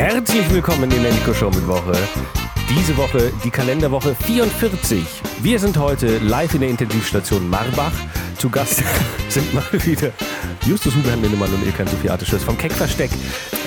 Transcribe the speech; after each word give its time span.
Herzlich 0.00 0.50
willkommen 0.50 0.90
in 0.90 1.02
der 1.02 1.12
Nico 1.12 1.34
Show 1.34 1.50
mit 1.50 1.66
Woche. 1.66 1.92
Diese 2.70 2.96
Woche 2.96 3.30
die 3.44 3.50
Kalenderwoche 3.50 4.14
44. 4.14 5.04
Wir 5.42 5.58
sind 5.58 5.76
heute 5.76 6.16
live 6.20 6.54
in 6.54 6.62
der 6.62 6.70
Intensivstation 6.70 7.50
Marbach. 7.50 7.92
Zu 8.38 8.48
Gast 8.48 8.82
sind 9.28 9.52
mal 9.52 9.62
wieder 9.72 10.10
Justus 10.64 10.96
Hubermann 10.96 11.20
Lindemann 11.20 11.52
und 11.52 11.66
Ilkan 11.66 11.86
Sofiatisches 11.86 12.42
vom 12.42 12.56
Keckversteck. 12.56 13.10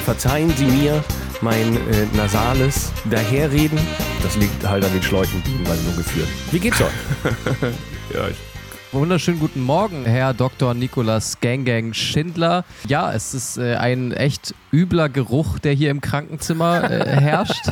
Verzeihen 0.05 0.49
Sie 0.57 0.65
mir 0.65 1.03
mein 1.41 1.75
äh, 1.75 2.07
nasales 2.17 2.91
Daherreden. 3.11 3.77
Das 4.23 4.35
liegt 4.35 4.67
halt 4.67 4.83
an 4.83 4.91
den 4.91 5.03
Schläuchen, 5.03 5.43
die 5.45 5.51
ihn 5.51 5.63
nur 5.85 5.95
geführt. 5.95 6.29
Wie 6.49 6.59
geht's 6.59 6.81
euch? 6.81 6.87
Ja, 8.11 8.27
ich 8.27 8.52
Wunderschönen 8.93 9.39
guten 9.39 9.61
Morgen, 9.61 10.05
Herr 10.05 10.35
Dr. 10.35 10.75
Nikolas 10.75 11.39
Gang 11.41 11.95
Schindler. 11.95 12.63
Ja, 12.87 13.11
es 13.11 13.33
ist 13.33 13.57
äh, 13.57 13.75
ein 13.75 14.11
echt 14.11 14.53
übler 14.71 15.09
Geruch, 15.09 15.57
der 15.57 15.73
hier 15.73 15.89
im 15.89 15.99
Krankenzimmer 15.99 16.91
äh, 16.91 17.03
herrscht. 17.19 17.71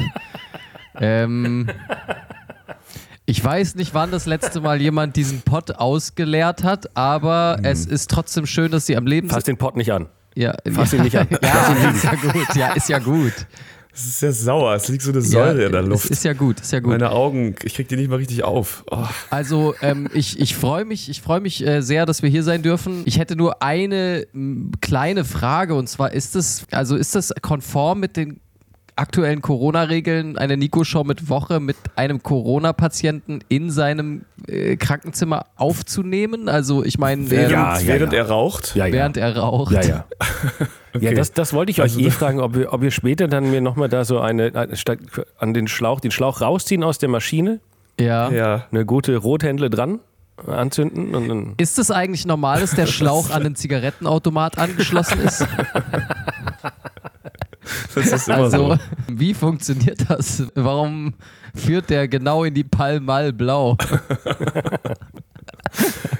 ähm, 1.00 1.70
ich 3.28 3.44
weiß 3.44 3.76
nicht, 3.76 3.94
wann 3.94 4.10
das 4.10 4.26
letzte 4.26 4.62
Mal 4.62 4.82
jemand 4.82 5.16
diesen 5.16 5.44
Pott 5.44 5.70
ausgeleert 5.76 6.64
hat, 6.64 6.98
aber 6.98 7.60
es 7.62 7.86
ist 7.86 8.10
trotzdem 8.10 8.48
schön, 8.48 8.72
dass 8.72 8.88
Sie 8.88 8.98
am 8.98 9.06
Leben 9.06 9.30
Fass 9.30 9.46
sind. 9.46 9.58
den 9.58 9.60
Pott 9.60 9.78
nicht 9.78 9.94
an. 9.94 10.08
Ja, 10.34 10.56
Fass 10.74 10.92
ihn 10.92 11.04
nicht 11.04 11.18
an. 11.20 11.28
ja, 11.44 11.92
ist 11.92 12.04
ja 12.04 12.16
gut. 12.16 12.56
Ja, 12.56 12.68
ist 12.74 12.90
ja 12.90 12.98
gut. 12.98 13.46
Es 13.94 14.06
ist 14.06 14.20
sehr 14.20 14.32
sauer, 14.32 14.74
es 14.76 14.88
liegt 14.88 15.04
so 15.04 15.12
eine 15.12 15.22
Säure 15.22 15.60
ja, 15.60 15.66
in 15.66 15.72
der 15.74 15.82
Luft. 15.82 16.10
Ist 16.10 16.24
ja 16.24 16.34
gut, 16.34 16.62
ist 16.62 16.72
ja 16.72 16.80
gut. 16.80 16.92
Meine 16.92 17.12
Augen, 17.12 17.56
ich 17.64 17.74
krieg 17.74 17.90
die 17.90 17.98
nicht 17.98 18.10
mal 18.10 18.16
richtig 18.16 18.44
auf. 18.44 18.86
Oh. 18.90 19.06
Also 19.30 19.76
ähm, 19.82 20.10
ich, 20.14 20.40
ich 20.40 20.56
freue 20.56 20.86
mich, 20.86 21.10
ich 21.10 21.22
freue 21.22 21.42
mich 21.42 21.66
äh, 21.66 21.82
sehr, 21.82 22.06
dass 22.06 22.24
wir 22.24 22.30
hier 22.30 22.44
sein 22.44 22.62
dürfen. 22.62 23.04
Ich 23.06 23.20
hätte 23.20 23.36
nur 23.36 23.62
eine 23.62 24.28
m, 24.34 24.72
kleine 24.80 25.26
Frage 25.26 25.76
und 25.76 25.88
zwar 25.88 26.14
ist 26.14 26.36
es, 26.38 26.66
also 26.72 26.96
ist 26.96 27.16
das 27.16 27.34
konform 27.42 28.00
mit 28.00 28.16
den 28.16 28.40
aktuellen 29.02 29.42
Corona-Regeln, 29.42 30.38
eine 30.38 30.56
Nico-Show 30.58 31.04
mit 31.04 31.28
Woche 31.28 31.60
mit 31.60 31.76
einem 31.96 32.22
Corona-Patienten 32.24 33.40
in 33.50 33.70
seinem 33.72 34.22
äh, 34.48 34.78
Krankenzimmer 34.78 35.48
aufzunehmen? 35.56 36.48
Also 36.48 36.84
ich 36.86 36.98
meine, 37.00 37.30
Während, 37.30 37.52
Ja, 37.52 37.78
ja, 37.80 37.88
während 37.88 38.14
ja. 38.14 38.20
er 38.20 38.30
raucht? 38.30 38.76
Ja, 38.76 38.86
ja. 38.86 38.94
während 38.94 39.18
er 39.18 39.36
raucht. 39.38 39.72
Ja, 39.74 39.82
ja. 39.82 40.06
Ja, 41.00 41.14
das, 41.14 41.32
das 41.34 41.54
wollte 41.54 41.72
ich 41.72 41.80
euch 41.82 41.94
Also- 41.94 42.00
eh 42.00 42.12
fragen, 42.12 42.40
ob 42.40 42.56
ihr, 42.56 42.72
ob 42.74 42.84
ihr 42.84 42.92
später 42.92 43.28
dann 43.28 43.50
mir 43.50 43.62
nochmal 43.62 43.90
da 43.90 44.06
so 44.06 44.20
eine, 44.20 44.52
an 45.40 45.54
den 45.54 45.68
Schlauch, 45.68 46.00
den 46.00 46.12
Schlauch 46.12 46.42
rausziehen 46.42 46.84
aus 46.84 46.98
der 47.00 47.10
Maschine, 47.10 47.60
Ja. 48.00 48.30
Ja. 48.30 48.66
eine 48.72 48.86
gute 48.86 49.16
Rothändle 49.18 49.70
dran 49.70 50.00
anzünden 50.48 51.14
und 51.16 51.28
dann. 51.30 51.54
Ist 51.58 51.78
es 51.80 51.92
eigentlich 51.92 52.26
normal, 52.26 52.62
dass 52.62 52.72
der 52.76 52.86
Schlauch 52.88 53.30
an 53.30 53.44
den 53.44 53.56
Zigarettenautomat 53.56 54.58
angeschlossen 54.58 55.22
ist? 55.22 55.46
Das 57.96 58.12
ist 58.12 58.28
immer 58.28 58.38
Also, 58.38 58.74
so. 58.76 58.80
wie 59.10 59.34
funktioniert 59.34 60.10
das? 60.10 60.44
Warum 60.56 61.14
führt 61.56 61.90
der 61.90 62.08
genau 62.08 62.44
in 62.44 62.54
die 62.54 62.64
Palmal 62.64 63.34
Blau? 63.34 63.78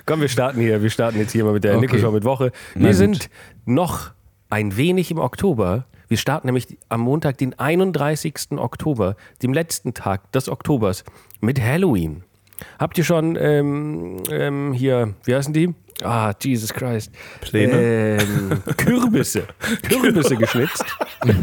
Komm, 0.06 0.22
wir 0.22 0.30
starten 0.30 0.60
hier. 0.62 0.82
Wir 0.82 0.90
starten 0.90 1.18
jetzt 1.20 1.32
hier 1.32 1.44
mal 1.44 1.54
mit 1.54 1.64
der 1.64 1.74
Okay. 1.78 1.82
Nico 1.88 1.98
Show 1.98 2.12
mit 2.12 2.24
Woche. 2.24 2.52
Na 2.76 2.82
Wir 2.82 2.88
gut. 2.90 2.98
sind 2.98 3.30
noch 3.66 4.12
ein 4.50 4.76
wenig 4.78 5.12
im 5.12 5.20
Oktober. 5.20 5.86
Wir 6.08 6.18
starten 6.18 6.48
nämlich 6.48 6.78
am 6.90 7.02
Montag, 7.02 7.38
den 7.38 7.58
31. 7.58 8.52
Oktober, 8.58 9.16
dem 9.42 9.54
letzten 9.54 9.94
Tag 9.94 10.30
des 10.34 10.50
Oktobers, 10.50 11.04
mit 11.40 11.62
Halloween. 11.62 12.24
Habt 12.80 12.98
ihr 12.98 13.04
schon 13.06 13.38
ähm, 13.40 14.18
ähm, 14.30 14.74
hier, 14.74 15.14
wie 15.24 15.36
heißen 15.36 15.54
die? 15.54 15.74
Ah, 16.04 16.34
Jesus 16.42 16.74
Christ. 16.74 17.12
Pläne? 17.42 18.18
Ähm, 18.22 18.64
Kürbisse. 18.78 19.44
Kürbisse 19.88 20.36
geschnitzt. 20.36 20.84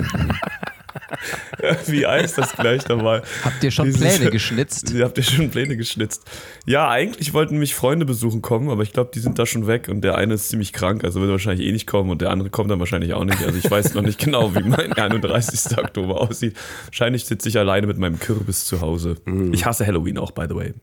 Wie 1.87 2.06
heißt 2.06 2.39
das 2.39 2.53
gleich 2.53 2.86
nochmal? 2.89 3.23
Habt 3.45 3.62
ihr 3.62 3.70
schon 3.70 3.86
Dieses- 3.86 4.17
Pläne 4.17 4.31
geschnitzt? 4.31 4.91
Ihr 4.92 5.05
habt 5.05 5.17
ja 5.17 5.25
schon 5.25 5.51
Pläne 5.51 5.77
geschnitzt. 5.77 6.23
Ja, 6.67 6.89
eigentlich 6.89 7.33
wollten 7.34 7.58
mich 7.58 7.74
Freunde 7.74 8.05
besuchen 8.05 8.42
kommen, 8.42 8.69
aber 8.70 8.83
ich 8.83 8.92
glaube, 8.92 9.11
die 9.14 9.20
sind 9.20 9.39
da 9.39 9.46
schon 9.46 9.67
weg 9.67 9.89
und 9.89 10.02
der 10.02 10.17
eine 10.17 10.35
ist 10.35 10.48
ziemlich 10.48 10.73
krank, 10.73 11.05
also 11.05 11.20
wird 11.20 11.30
er 11.30 11.33
wahrscheinlich 11.33 11.67
eh 11.67 11.73
nicht 11.73 11.86
kommen 11.86 12.11
und 12.11 12.20
der 12.20 12.30
andere 12.30 12.51
kommt 12.51 12.70
dann 12.70 12.79
wahrscheinlich 12.80 13.14
auch 13.14 13.25
nicht. 13.25 13.42
Also 13.42 13.58
ich 13.58 13.70
weiß 13.70 13.95
noch 13.95 14.02
nicht 14.02 14.19
genau, 14.19 14.55
wie 14.55 14.63
mein 14.63 14.92
31. 14.92 15.79
Oktober 15.79 16.20
aussieht. 16.20 16.57
Wahrscheinlich 16.86 17.25
sitze 17.25 17.48
ich 17.48 17.58
alleine 17.58 17.86
mit 17.86 17.98
meinem 17.98 18.19
Kürbis 18.19 18.64
zu 18.64 18.80
Hause. 18.80 19.17
Ich 19.52 19.64
hasse 19.64 19.86
Halloween 19.86 20.19
auch, 20.19 20.30
by 20.33 20.46
the 20.48 20.55
way. 20.55 20.75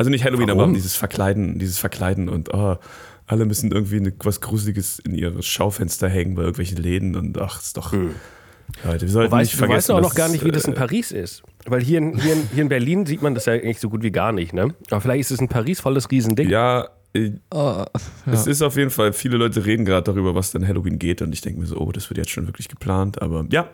Also 0.00 0.10
nicht 0.10 0.24
Halloween, 0.24 0.48
Warum? 0.48 0.62
aber 0.62 0.72
dieses 0.72 0.96
Verkleiden, 0.96 1.58
dieses 1.58 1.78
Verkleiden 1.78 2.30
und 2.30 2.54
oh, 2.54 2.76
alle 3.26 3.44
müssen 3.44 3.70
irgendwie 3.70 3.98
eine, 3.98 4.14
was 4.24 4.40
Gruseliges 4.40 4.98
in 4.98 5.14
ihre 5.14 5.42
Schaufenster 5.42 6.08
hängen 6.08 6.36
bei 6.36 6.40
irgendwelchen 6.40 6.78
Läden 6.78 7.16
und 7.16 7.38
ach, 7.38 7.60
ist 7.60 7.76
doch. 7.76 7.92
Leute, 7.92 9.02
wir 9.02 9.08
sollten 9.10 9.30
Du 9.30 9.36
nicht 9.36 9.48
weißt, 9.48 9.52
du 9.52 9.56
vergessen, 9.58 9.76
weißt 9.76 9.90
auch 9.90 10.00
noch 10.00 10.14
gar 10.14 10.30
nicht, 10.30 10.42
wie 10.42 10.50
das 10.52 10.64
in 10.64 10.72
äh, 10.72 10.76
Paris 10.76 11.12
ist. 11.12 11.42
Weil 11.66 11.82
hier 11.82 11.98
in, 11.98 12.18
hier, 12.18 12.32
in, 12.32 12.48
hier 12.50 12.62
in 12.62 12.70
Berlin 12.70 13.04
sieht 13.04 13.20
man 13.20 13.34
das 13.34 13.44
ja 13.44 13.52
eigentlich 13.52 13.78
so 13.78 13.90
gut 13.90 14.02
wie 14.02 14.10
gar 14.10 14.32
nicht, 14.32 14.54
ne? 14.54 14.74
Aber 14.90 15.02
vielleicht 15.02 15.20
ist 15.20 15.32
es 15.32 15.38
in 15.38 15.48
Paris 15.48 15.80
voll 15.80 15.92
das 15.92 16.10
Riesending. 16.10 16.48
Ja, 16.48 16.88
äh, 17.12 17.32
Oh, 17.50 17.84
es 18.24 18.46
ist 18.46 18.62
auf 18.62 18.76
jeden 18.76 18.90
Fall, 18.90 19.12
viele 19.12 19.36
Leute 19.36 19.66
reden 19.66 19.84
gerade 19.84 20.04
darüber, 20.04 20.34
was 20.34 20.50
dann 20.50 20.66
Halloween 20.66 20.98
geht 20.98 21.20
und 21.20 21.34
ich 21.34 21.42
denke 21.42 21.60
mir 21.60 21.66
so, 21.66 21.76
oh, 21.76 21.92
das 21.92 22.08
wird 22.08 22.16
jetzt 22.16 22.30
schon 22.30 22.46
wirklich 22.46 22.68
geplant, 22.68 23.20
aber 23.20 23.44
ja. 23.50 23.68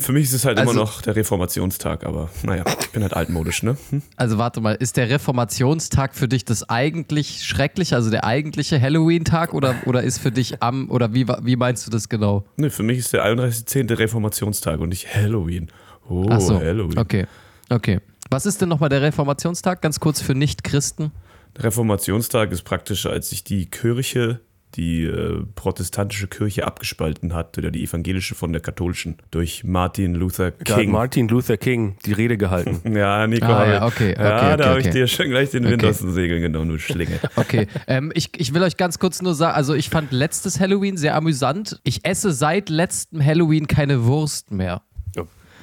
Für 0.00 0.12
mich 0.12 0.24
ist 0.24 0.32
es 0.32 0.44
halt 0.44 0.58
Also- 0.58 0.72
immer 0.72 0.80
noch 0.80 1.02
der 1.02 1.14
Reformationstag, 1.16 2.04
aber 2.04 2.28
naja, 2.42 2.64
ich 2.80 2.90
bin 2.90 3.02
halt 3.02 3.14
altmodisch, 3.14 3.62
ne? 3.62 3.76
Hm? 3.90 4.02
also 4.16 4.38
warte 4.38 4.60
mal, 4.60 4.74
ist 4.74 4.96
der 4.96 5.08
Reformationstag 5.10 6.14
für 6.14 6.26
dich 6.28 6.44
das 6.44 6.68
eigentlich 6.68 7.44
schreckliche, 7.44 7.94
also 7.96 8.10
der 8.10 8.24
eigentliche 8.24 8.80
Halloween-Tag 8.80 9.52
oder, 9.54 9.74
oder 9.86 10.02
ist 10.02 10.18
für 10.18 10.32
dich 10.32 10.62
am, 10.62 10.90
oder 10.90 11.12
wie, 11.14 11.26
wie 11.28 11.56
meinst 11.56 11.86
du 11.86 11.90
das 11.90 12.08
genau? 12.08 12.44
Ne, 12.56 12.70
für 12.70 12.82
mich 12.82 12.98
ist 12.98 13.12
der 13.12 13.24
31.10. 13.24 13.96
Reformationstag 13.98 14.80
und 14.80 14.88
nicht 14.90 15.14
Halloween. 15.14 15.68
Oh, 16.08 16.26
Ach 16.28 16.40
so, 16.40 16.58
Halloween. 16.58 16.98
okay, 16.98 17.26
okay. 17.68 18.00
Was 18.30 18.46
ist 18.46 18.60
denn 18.60 18.68
nochmal 18.68 18.88
der 18.88 19.02
Reformationstag, 19.02 19.82
ganz 19.82 20.00
kurz 20.00 20.20
für 20.20 20.34
Nicht-Christen? 20.34 21.12
Der 21.56 21.64
Reformationstag 21.64 22.52
ist 22.52 22.62
praktisch, 22.62 23.06
als 23.06 23.30
sich 23.30 23.42
die 23.44 23.66
Kirche, 23.66 24.40
die 24.76 25.04
äh, 25.04 25.42
protestantische 25.54 26.26
Kirche 26.28 26.66
abgespalten 26.66 27.34
hat, 27.34 27.56
oder 27.58 27.70
die 27.70 27.82
evangelische 27.84 28.34
von 28.34 28.52
der 28.52 28.60
katholischen, 28.62 29.16
durch 29.30 29.64
Martin 29.64 30.14
Luther 30.14 30.50
King. 30.52 30.90
Martin 30.90 31.28
Luther 31.28 31.56
King 31.56 31.96
die 32.06 32.12
Rede 32.12 32.36
gehalten. 32.36 32.80
Ja, 33.00 33.26
Nico. 33.26 33.46
Ah, 33.46 33.66
ja, 33.66 33.86
okay, 33.86 34.12
okay, 34.12 34.22
Ja, 34.22 34.36
okay, 34.36 34.56
da 34.56 34.68
habe 34.70 34.80
ich 34.80 34.86
okay. 34.86 34.98
dir 34.98 35.06
schon 35.06 35.28
gleich 35.28 35.50
den 35.50 35.64
Wind 35.64 35.82
Okay. 35.82 35.90
aus 35.90 35.98
den 35.98 36.12
Segeln 36.12 36.42
genommen, 36.42 36.70
du 36.70 36.78
Schlinge. 36.78 37.18
Okay, 37.36 37.66
ähm, 37.86 38.12
ich, 38.14 38.30
ich 38.38 38.52
will 38.54 38.62
euch 38.62 38.76
ganz 38.76 38.98
kurz 38.98 39.22
nur 39.22 39.34
sagen, 39.34 39.54
also 39.54 39.74
ich 39.74 39.88
fand 39.90 40.12
letztes 40.12 40.60
Halloween 40.60 40.96
sehr 40.96 41.14
amüsant. 41.16 41.80
Ich 41.84 42.04
esse 42.04 42.32
seit 42.32 42.68
letztem 42.68 43.24
Halloween 43.24 43.66
keine 43.66 44.04
Wurst 44.04 44.50
mehr. 44.50 44.82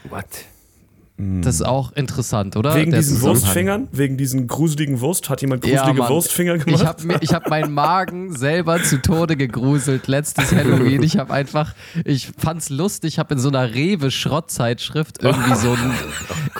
What? 0.09 0.25
Das 1.19 1.55
ist 1.55 1.65
auch 1.65 1.93
interessant, 1.93 2.55
oder? 2.55 2.75
Wegen 2.75 2.91
Der 2.91 2.99
diesen. 2.99 3.21
Wurstfingern? 3.21 3.87
Wegen 3.91 4.17
diesen 4.17 4.45
gruseligen 4.45 5.01
Wurst? 5.01 5.29
Hat 5.31 5.41
jemand 5.41 5.63
gruselige 5.63 5.99
Mann. 5.99 6.09
Wurstfinger 6.09 6.57
gemacht? 6.59 6.79
Ich 6.81 6.85
habe 6.87 7.17
ich 7.21 7.33
hab 7.33 7.49
meinen 7.49 7.73
Magen 7.73 8.35
selber 8.37 8.83
zu 8.83 9.01
Tode 9.01 9.35
gegruselt 9.35 10.07
letztes 10.07 10.51
Halloween. 10.53 11.01
Ich 11.01 11.17
habe 11.17 11.33
einfach, 11.33 11.73
ich 12.05 12.29
fand's 12.37 12.69
lustig, 12.69 13.13
ich 13.13 13.19
habe 13.19 13.33
in 13.33 13.39
so 13.39 13.49
einer 13.49 13.73
Rewe-Schrottzeitschrift 13.73 15.23
irgendwie 15.23 15.55
so 15.55 15.71
ein 15.71 15.91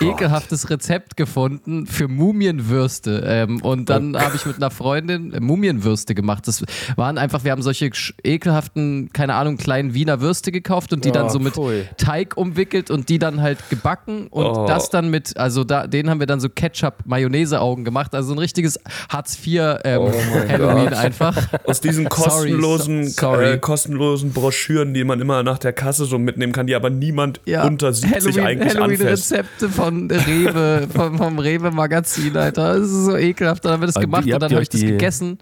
ekelhaftes 0.00 0.70
Rezept 0.70 1.16
gefunden 1.16 1.86
für 1.86 2.08
Mumienwürste. 2.08 3.22
Ähm, 3.26 3.62
und 3.62 3.88
dann 3.88 4.16
habe 4.18 4.34
ich 4.34 4.44
mit 4.44 4.56
einer 4.56 4.70
Freundin 4.70 5.32
äh, 5.34 5.40
Mumienwürste 5.40 6.14
gemacht. 6.14 6.48
Das 6.48 6.64
waren 6.96 7.18
einfach, 7.18 7.44
wir 7.44 7.52
haben 7.52 7.62
solche 7.62 7.90
ekelhaften, 8.24 9.10
keine 9.12 9.34
Ahnung, 9.34 9.56
kleinen 9.56 9.94
Wiener 9.94 10.20
Würste 10.20 10.50
gekauft 10.50 10.92
und 10.92 11.04
die 11.04 11.12
dann 11.12 11.26
Oh, 11.26 11.30
so 11.30 11.38
mit 11.38 11.54
pfui. 11.54 11.84
Teig 11.96 12.36
umwickelt 12.36 12.90
und 12.90 13.08
die 13.08 13.18
dann 13.18 13.40
halt 13.40 13.58
gebacken 13.70 14.26
und 14.28 14.47
Oh. 14.52 14.66
das 14.66 14.90
dann 14.90 15.10
mit, 15.10 15.36
also 15.36 15.64
da, 15.64 15.86
denen 15.86 16.10
haben 16.10 16.20
wir 16.20 16.26
dann 16.26 16.40
so 16.40 16.48
Ketchup-Mayonnaise-Augen 16.48 17.84
gemacht, 17.84 18.14
also 18.14 18.32
ein 18.32 18.38
richtiges 18.38 18.78
Hartz 19.08 19.38
IV 19.46 19.78
ähm, 19.84 20.00
Oh 20.00 20.12
Halloween 20.48 20.94
einfach. 20.94 21.36
Aus 21.64 21.80
diesen 21.80 22.08
kostenlosen, 22.08 23.04
so- 23.08 23.20
sorry. 23.20 23.52
Äh, 23.52 23.58
kostenlosen 23.58 24.32
Broschüren, 24.32 24.94
die 24.94 25.04
man 25.04 25.20
immer 25.20 25.42
nach 25.42 25.58
der 25.58 25.72
Kasse 25.72 26.04
so 26.04 26.18
mitnehmen 26.18 26.52
kann, 26.52 26.66
die 26.66 26.74
aber 26.74 26.90
niemand 26.90 27.40
unter 27.46 27.92
70 27.92 28.40
eigentlich 28.42 28.78
anfasst. 28.78 28.80
Halloween-Rezepte 28.80 29.68
von 29.68 30.10
Rewe, 30.10 30.88
vom, 30.94 31.18
vom 31.18 31.38
Rewe-Magazin, 31.38 32.36
Alter. 32.36 32.74
Das 32.78 32.86
ist 32.88 33.04
so 33.06 33.16
ekelhaft. 33.16 33.64
Dann 33.64 33.72
haben 33.72 33.82
wir 33.82 33.86
das 33.86 33.96
Aber 33.96 34.04
gemacht 34.04 34.24
und 34.24 34.40
dann 34.42 34.52
habe 34.52 34.62
ich 34.62 34.68
das 34.68 34.80
gegessen. 34.80 35.38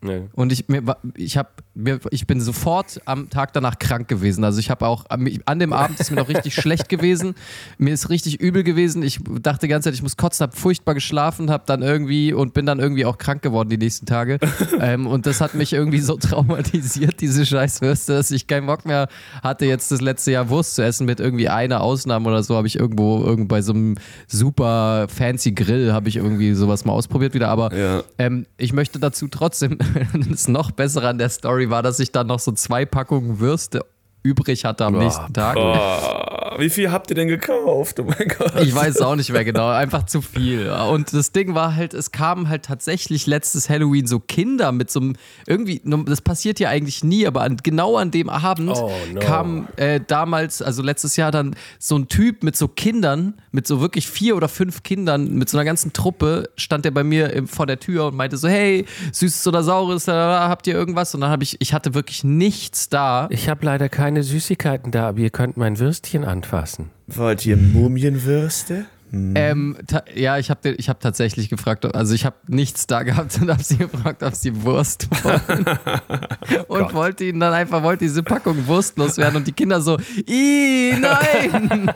Nee. 0.00 0.22
Und 0.32 0.52
ich, 0.52 0.68
mir, 0.68 0.82
ich, 1.16 1.36
hab, 1.36 1.60
mir, 1.67 1.67
ich 2.10 2.26
bin 2.26 2.40
sofort 2.40 3.00
am 3.04 3.30
Tag 3.30 3.52
danach 3.52 3.78
krank 3.78 4.08
gewesen. 4.08 4.42
Also 4.44 4.58
ich 4.58 4.70
habe 4.70 4.86
auch, 4.86 5.04
an 5.08 5.58
dem 5.58 5.72
Abend 5.72 6.00
ist 6.00 6.10
mir 6.10 6.16
noch 6.16 6.28
richtig 6.28 6.54
schlecht 6.60 6.88
gewesen. 6.88 7.34
Mir 7.78 7.94
ist 7.94 8.10
richtig 8.10 8.40
übel 8.40 8.64
gewesen. 8.64 9.02
Ich 9.02 9.20
dachte 9.40 9.66
die 9.66 9.68
ganze 9.68 9.86
Zeit, 9.88 9.94
ich 9.94 10.02
muss 10.02 10.16
kotzen, 10.16 10.44
habe 10.44 10.56
furchtbar 10.56 10.94
geschlafen, 10.94 11.50
habe 11.50 11.64
dann 11.66 11.82
irgendwie 11.82 12.32
und 12.32 12.52
bin 12.54 12.66
dann 12.66 12.80
irgendwie 12.80 13.04
auch 13.04 13.16
krank 13.18 13.42
geworden 13.42 13.68
die 13.68 13.78
nächsten 13.78 14.06
Tage. 14.06 14.38
ähm, 14.80 15.06
und 15.06 15.26
das 15.26 15.40
hat 15.40 15.54
mich 15.54 15.72
irgendwie 15.72 16.00
so 16.00 16.16
traumatisiert, 16.16 17.20
diese 17.20 17.46
Scheißwürste, 17.46 18.14
dass 18.14 18.30
ich 18.30 18.46
keinen 18.46 18.66
Bock 18.66 18.84
mehr 18.84 19.08
hatte, 19.42 19.64
jetzt 19.66 19.92
das 19.92 20.00
letzte 20.00 20.32
Jahr 20.32 20.48
Wurst 20.48 20.74
zu 20.74 20.82
essen. 20.82 21.06
Mit 21.06 21.20
irgendwie 21.20 21.48
einer 21.48 21.80
Ausnahme 21.80 22.28
oder 22.28 22.42
so 22.42 22.56
habe 22.56 22.66
ich 22.66 22.76
irgendwo, 22.78 23.22
irgendwo 23.24 23.48
bei 23.48 23.62
so 23.62 23.72
einem 23.72 23.94
super 24.26 25.06
fancy 25.08 25.52
Grill 25.52 25.92
habe 25.92 26.08
ich 26.08 26.16
irgendwie 26.16 26.54
sowas 26.54 26.84
mal 26.84 26.92
ausprobiert 26.92 27.34
wieder. 27.34 27.48
Aber 27.48 27.74
Ja. 27.74 28.02
ähm, 28.18 28.46
ich 28.56 28.72
möchte 28.72 28.98
dazu 28.98 29.28
trotzdem, 29.28 29.78
das 30.30 30.48
noch 30.48 30.70
bessere 30.70 31.08
an 31.08 31.18
der 31.18 31.28
Story 31.28 31.67
war, 31.70 31.82
dass 31.82 32.00
ich 32.00 32.12
dann 32.12 32.26
noch 32.26 32.40
so 32.40 32.52
zwei 32.52 32.84
Packungen 32.84 33.40
Würste 33.40 33.84
übrig 34.28 34.64
hatte 34.64 34.84
am 34.84 34.94
Boah. 34.94 35.02
nächsten 35.02 35.32
Tag. 35.32 35.56
Oh, 35.56 36.58
wie 36.58 36.70
viel 36.70 36.90
habt 36.90 37.10
ihr 37.10 37.16
denn 37.16 37.28
gekauft? 37.28 38.00
Oh 38.00 38.04
mein 38.04 38.28
Gott. 38.28 38.52
Ich 38.62 38.74
weiß 38.74 38.96
es 38.96 39.00
auch 39.00 39.16
nicht 39.16 39.30
mehr 39.30 39.44
genau, 39.44 39.68
einfach 39.68 40.06
zu 40.06 40.20
viel. 40.22 40.68
Und 40.70 41.12
das 41.12 41.32
Ding 41.32 41.54
war 41.54 41.74
halt, 41.74 41.94
es 41.94 42.10
kamen 42.12 42.48
halt 42.48 42.64
tatsächlich 42.64 43.26
letztes 43.26 43.68
Halloween 43.68 44.06
so 44.06 44.18
Kinder 44.18 44.72
mit 44.72 44.90
so 44.90 45.00
einem, 45.00 45.16
irgendwie, 45.46 45.80
das 46.06 46.20
passiert 46.20 46.60
ja 46.60 46.68
eigentlich 46.68 47.02
nie, 47.04 47.26
aber 47.26 47.42
an, 47.42 47.56
genau 47.62 47.96
an 47.96 48.10
dem 48.10 48.28
Abend 48.28 48.70
Oh, 48.76 48.90
no. 49.12 49.20
kam 49.20 49.68
äh, 49.76 50.00
damals, 50.06 50.60
also 50.62 50.82
letztes 50.82 51.16
Jahr 51.16 51.30
dann 51.30 51.54
so 51.78 51.96
ein 51.96 52.08
Typ 52.08 52.42
mit 52.42 52.56
so 52.56 52.68
Kindern, 52.68 53.34
mit 53.52 53.66
so 53.66 53.80
wirklich 53.80 54.08
vier 54.08 54.36
oder 54.36 54.48
fünf 54.48 54.82
Kindern, 54.82 55.34
mit 55.34 55.48
so 55.48 55.56
einer 55.56 55.64
ganzen 55.64 55.92
Truppe, 55.92 56.50
stand 56.56 56.84
der 56.84 56.90
bei 56.90 57.04
mir 57.04 57.32
im, 57.32 57.46
vor 57.48 57.66
der 57.66 57.78
Tür 57.80 58.06
und 58.06 58.16
meinte 58.16 58.36
so, 58.36 58.48
hey, 58.48 58.84
süßes 59.12 59.46
oder 59.46 59.62
saures, 59.62 60.08
habt 60.08 60.66
ihr 60.66 60.74
irgendwas? 60.74 61.14
Und 61.14 61.20
dann 61.22 61.30
habe 61.30 61.42
ich, 61.44 61.60
ich 61.60 61.72
hatte 61.72 61.94
wirklich 61.94 62.24
nichts 62.24 62.88
da. 62.88 63.26
Ich 63.30 63.48
habe 63.48 63.64
leider 63.64 63.88
keine 63.88 64.17
Süßigkeiten 64.22 64.90
da, 64.90 65.08
aber 65.08 65.18
ihr 65.18 65.30
könnt 65.30 65.56
mein 65.56 65.78
Würstchen 65.78 66.24
anfassen. 66.24 66.90
Wollt 67.06 67.44
ihr 67.46 67.56
Mumienwürste? 67.56 68.86
Ähm, 69.10 69.76
ta- 69.86 70.04
ja, 70.14 70.36
ich 70.38 70.50
habe 70.50 70.68
ich 70.70 70.88
hab 70.90 71.00
tatsächlich 71.00 71.48
gefragt, 71.48 71.84
also 71.94 72.14
ich 72.14 72.26
habe 72.26 72.36
nichts 72.46 72.86
da 72.86 73.02
gehabt 73.04 73.38
und 73.40 73.50
habe 73.50 73.62
sie 73.62 73.76
gefragt, 73.78 74.22
ob 74.22 74.34
sie 74.34 74.62
Wurst 74.64 75.08
wollen. 75.24 75.64
und 76.68 76.92
wollte 76.94 77.24
ihnen 77.24 77.40
dann 77.40 77.54
einfach, 77.54 77.82
wollte 77.82 78.04
diese 78.04 78.22
Packung 78.22 78.66
wurstlos 78.66 79.16
werden 79.16 79.36
und 79.36 79.46
die 79.46 79.52
Kinder 79.52 79.80
so, 79.80 79.96
ih, 80.26 80.92
nein! 80.98 81.90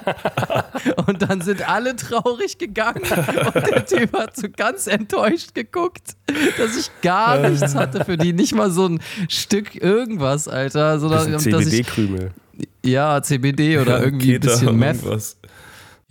und 1.07 1.23
dann 1.23 1.41
sind 1.43 1.69
alle 1.69 1.97
traurig 1.97 2.57
gegangen 2.59 3.03
und 3.03 3.55
der 3.67 3.85
Typ 3.85 4.13
hat 4.15 4.37
so 4.37 4.47
ganz 4.55 4.87
enttäuscht 4.87 5.55
geguckt, 5.55 6.17
dass 6.57 6.77
ich 6.77 6.91
gar 7.03 7.49
nichts 7.49 7.75
hatte 7.75 8.05
für 8.05 8.17
die, 8.17 8.33
nicht 8.33 8.55
mal 8.55 8.71
so 8.71 8.87
ein 8.87 9.01
Stück 9.29 9.75
irgendwas, 9.75 10.49
Alter, 10.49 10.99
sondern 10.99 11.31
Das 11.33 11.43
sind 11.43 11.53
dass 11.53 11.67
ich, 11.67 11.87
CBD-Krümel. 11.87 12.31
ja, 12.85 13.23
CBD 13.23 13.79
oder 13.79 14.03
irgendwie 14.03 14.35
ein 14.37 14.41
bisschen 14.41 14.79
Meth. 14.79 14.97
irgendwas. 15.03 15.37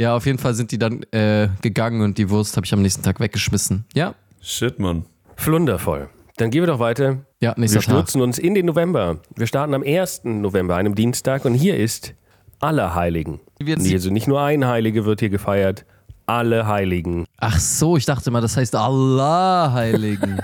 Ja, 0.01 0.15
auf 0.15 0.25
jeden 0.25 0.39
Fall 0.39 0.55
sind 0.55 0.71
die 0.71 0.79
dann 0.79 1.03
äh, 1.11 1.47
gegangen 1.61 2.01
und 2.01 2.17
die 2.17 2.31
Wurst 2.31 2.57
habe 2.57 2.65
ich 2.65 2.73
am 2.73 2.81
nächsten 2.81 3.03
Tag 3.03 3.19
weggeschmissen. 3.19 3.85
Ja, 3.93 4.15
Shit, 4.41 4.79
Mann. 4.79 5.05
Flundervoll. 5.35 6.09
Dann 6.37 6.49
gehen 6.49 6.63
wir 6.63 6.67
doch 6.67 6.79
weiter. 6.79 7.17
ja, 7.39 7.53
nächster 7.55 7.77
Wir 7.79 7.83
Tag. 7.83 7.93
stürzen 7.93 8.21
uns 8.21 8.39
in 8.39 8.55
den 8.55 8.65
November. 8.65 9.17
Wir 9.35 9.45
starten 9.45 9.75
am 9.75 9.83
1. 9.83 10.21
November, 10.23 10.75
einem 10.75 10.95
Dienstag, 10.95 11.45
und 11.45 11.53
hier 11.53 11.77
ist 11.77 12.15
Allerheiligen. 12.59 13.39
Wird 13.59 13.77
Nee, 13.79 13.93
also 13.93 14.09
nicht 14.09 14.27
nur 14.27 14.41
ein 14.41 14.65
Heilige 14.65 15.05
wird 15.05 15.19
hier 15.19 15.29
gefeiert, 15.29 15.85
alle 16.25 16.65
Heiligen. 16.65 17.25
Ach 17.37 17.59
so, 17.59 17.95
ich 17.95 18.05
dachte 18.07 18.31
mal, 18.31 18.41
das 18.41 18.57
heißt 18.57 18.75
Allah 18.75 19.71
Heiligen. 19.73 20.39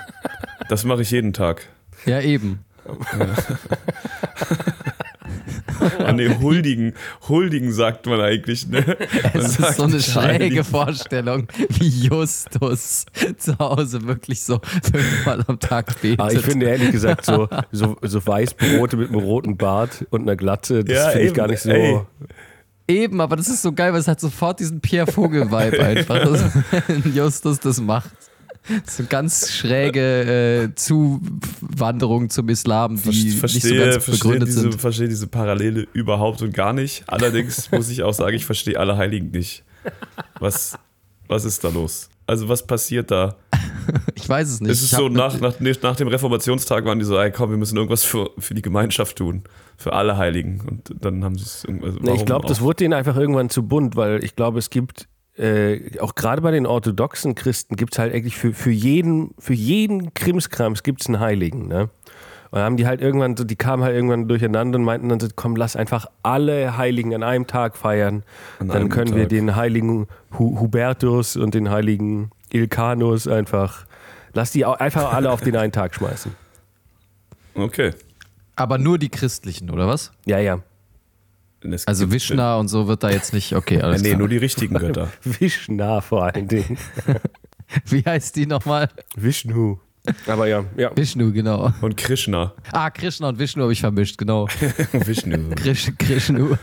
Das 0.70 0.84
mache 0.84 1.02
ich 1.02 1.10
jeden 1.10 1.34
Tag. 1.34 1.64
ja, 2.06 2.22
eben. 2.22 2.60
Nee, 6.18 6.36
huldigen. 6.42 6.94
Huldigen 7.30 7.72
sagt 7.72 8.06
man 8.06 8.20
eigentlich, 8.22 8.68
ne? 8.68 8.84
Man 9.34 9.42
Es 9.42 9.58
ist 9.60 9.76
so 9.78 9.84
eine 9.84 10.00
schräge 10.00 10.22
heiligen. 10.28 10.64
Vorstellung, 10.64 11.48
wie 11.80 11.88
Justus 11.88 13.06
zu 13.38 13.58
Hause 13.60 14.06
wirklich 14.08 14.42
so 14.42 14.60
fünfmal 14.84 15.44
am 15.48 15.60
Tag 15.60 16.02
betet. 16.02 16.20
Aber 16.20 16.30
Ah, 16.30 16.34
ich 16.34 16.42
finde 16.42 16.66
ehrlich 16.68 16.92
gesagt, 16.92 17.26
so, 17.26 17.48
so, 17.72 17.96
so 18.02 18.26
Weißbrote 18.28 18.98
mit 18.98 19.10
einem 19.10 19.20
roten 19.20 19.58
Bart 19.58 20.06
und 20.10 20.22
einer 20.24 20.36
Glatze, 20.36 20.84
das 20.84 20.96
Ja, 20.98 21.10
finde 21.12 21.28
ich 21.28 21.34
gar 21.34 21.48
nicht 21.48 21.62
so. 21.62 21.70
ey. 21.72 22.00
Eben, 22.90 23.20
aber 23.20 23.36
das 23.36 23.50
ist 23.50 23.62
so 23.62 23.74
geil, 23.74 23.92
weil 23.92 24.00
es 24.00 24.08
hat 24.08 24.20
sofort 24.22 24.60
diesen 24.62 24.80
Pierre 24.80 25.12
Vogel-Vibe 25.12 25.84
einfach, 25.84 26.20
dass, 26.24 26.44
wenn 26.88 27.14
Justus 27.14 27.60
das 27.60 27.82
macht. 27.82 28.12
So 28.86 29.04
ganz 29.08 29.52
schräge 29.52 30.70
äh, 30.70 30.76
Zuwanderung 30.76 32.30
zum 32.30 32.50
Islam, 32.50 33.02
die 33.02 33.10
nicht 33.10 33.32
so 33.34 33.38
verstehe, 33.40 33.78
ganz 33.78 34.04
verstehe, 34.04 34.14
begründet 34.14 34.48
diese, 34.50 34.62
sind. 34.62 34.82
verstehe 34.82 35.08
diese 35.08 35.28
Parallele 35.28 35.88
überhaupt 35.94 36.42
und 36.42 36.54
gar 36.54 36.74
nicht. 36.74 37.04
Allerdings 37.08 37.72
muss 37.72 37.90
ich 37.90 38.04
auch 38.04 38.14
sagen, 38.14 38.36
ich 38.36 38.46
verstehe 38.46 38.80
alle 38.80 38.98
Heiligen 38.98 39.32
nicht. 39.32 39.64
Was, 40.40 40.78
was 41.28 41.46
ist 41.46 41.64
da 41.64 41.70
los? 41.70 42.10
Also 42.26 42.50
was 42.50 42.66
passiert 42.66 43.12
da? 43.12 43.36
Ich 44.16 44.28
weiß 44.28 44.50
es 44.50 44.60
nicht. 44.60 44.72
Es 44.72 44.82
ist 44.82 44.92
so, 44.92 45.08
nach, 45.08 45.40
nach, 45.40 45.58
nach 45.60 45.96
dem 45.96 46.10
Reformationstag 46.10 46.84
waren 46.84 47.00
die 47.00 47.06
so, 47.06 47.18
ey, 47.18 47.32
komm, 47.32 47.52
wir 47.52 47.58
müssen 47.58 47.78
irgendwas 47.78 48.04
für, 48.04 48.32
für 48.38 48.54
die 48.54 48.62
Gemeinschaft 48.62 49.18
tun. 49.18 49.44
Für 49.78 49.94
alle 49.94 50.18
Heiligen. 50.18 50.60
Und 50.68 50.94
dann 51.06 51.24
haben 51.24 51.38
sie 51.38 51.46
es 51.46 51.64
irgendwie. 51.64 51.86
Also 51.86 52.00
Nee, 52.02 52.16
ich 52.16 52.26
glaube, 52.26 52.48
das 52.48 52.60
wurde 52.60 52.78
denen 52.78 52.94
einfach 52.94 53.16
irgendwann 53.16 53.50
zu 53.50 53.64
bunt, 53.64 53.96
weil 53.96 54.24
ich 54.26 54.36
glaube, 54.36 54.60
es 54.60 54.70
gibt, 54.70 55.08
äh, 55.38 56.00
auch 56.00 56.16
gerade 56.16 56.42
bei 56.42 56.52
den 56.52 56.66
orthodoxen 56.66 57.36
Christen, 57.36 57.76
gibt 57.76 57.94
es 57.94 58.00
halt 58.00 58.14
eigentlich 58.14 58.38
für, 58.38 58.54
für 58.54 58.72
jeden, 58.72 59.34
für 59.40 59.54
jeden 59.54 60.14
Krimskrams 60.14 60.84
gibt 60.84 61.02
es 61.02 61.08
einen 61.08 61.20
Heiligen. 61.20 61.68
Ne? 61.68 61.90
Und 62.50 62.60
dann 62.60 62.64
haben 62.64 62.78
die 62.78 62.88
halt 62.88 63.02
irgendwann, 63.02 63.36
so, 63.36 63.44
die 63.44 63.56
kamen 63.56 63.84
halt 63.84 63.94
irgendwann 63.94 64.28
durcheinander 64.28 64.80
und 64.80 64.86
meinten 64.86 65.10
dann 65.10 65.20
so, 65.20 65.28
komm, 65.36 65.56
lass 65.56 65.76
einfach 65.76 66.08
alle 66.24 66.78
Heiligen 66.78 67.14
an 67.14 67.24
einem 67.24 67.46
Tag 67.46 67.76
feiern. 67.76 68.24
An 68.60 68.70
dann 68.70 68.90
können 68.90 69.16
wir 69.16 69.24
Tag. 69.24 69.30
den 69.30 69.56
heiligen 69.56 70.08
Hu 70.38 70.60
Hubertus 70.60 71.36
und 71.36 71.54
den 71.54 71.70
heiligen 71.70 72.32
Ilkanus 72.50 73.28
einfach, 73.28 73.86
lass 74.34 74.52
die 74.52 74.66
einfach 74.66 75.14
alle 75.14 75.32
auf 75.32 75.42
den 75.42 75.58
einen 75.58 75.74
Tag 75.74 75.94
schmeißen. 75.94 76.34
Okay. 77.54 77.92
aber 78.56 78.78
nur 78.78 78.98
die 79.00 79.10
christlichen, 79.10 79.70
oder 79.72 79.88
was? 79.88 80.12
Ja, 80.26 80.38
ja. 80.38 80.60
Es 81.62 81.88
Also 81.88 82.12
Vishna 82.12 82.58
und 82.58 82.68
so 82.68 82.88
wird 82.88 83.04
da 83.04 83.10
jetzt 83.10 83.34
nicht, 83.34 83.56
okay, 83.56 83.82
alles 83.82 84.02
Nee, 84.02 84.10
klar. 84.10 84.20
nur 84.20 84.28
die 84.30 84.38
richtigen 84.38 84.76
Götter. 84.80 85.10
Vishna 85.24 86.02
vor 86.02 86.26
allen 86.26 86.48
Dingen. 86.48 86.78
Wie 87.86 88.04
heißt 88.06 88.36
die 88.36 88.46
nochmal? 88.46 88.90
Vishnu. 89.16 89.78
Aber 90.26 90.48
ja, 90.48 90.64
ja. 90.78 90.92
Vishnu, 90.96 91.34
genau. 91.34 91.74
Und 91.82 91.98
Krishna. 91.98 92.54
Ah, 92.72 92.90
Krishna 92.90 93.28
und 93.28 93.40
Vishnu 93.40 93.64
habe 93.64 93.74
ich 93.74 93.82
vermischt, 93.82 94.18
genau. 94.18 94.48
Vishnu. 94.94 95.50
Krish, 95.56 95.92
Krishnu. 95.98 96.56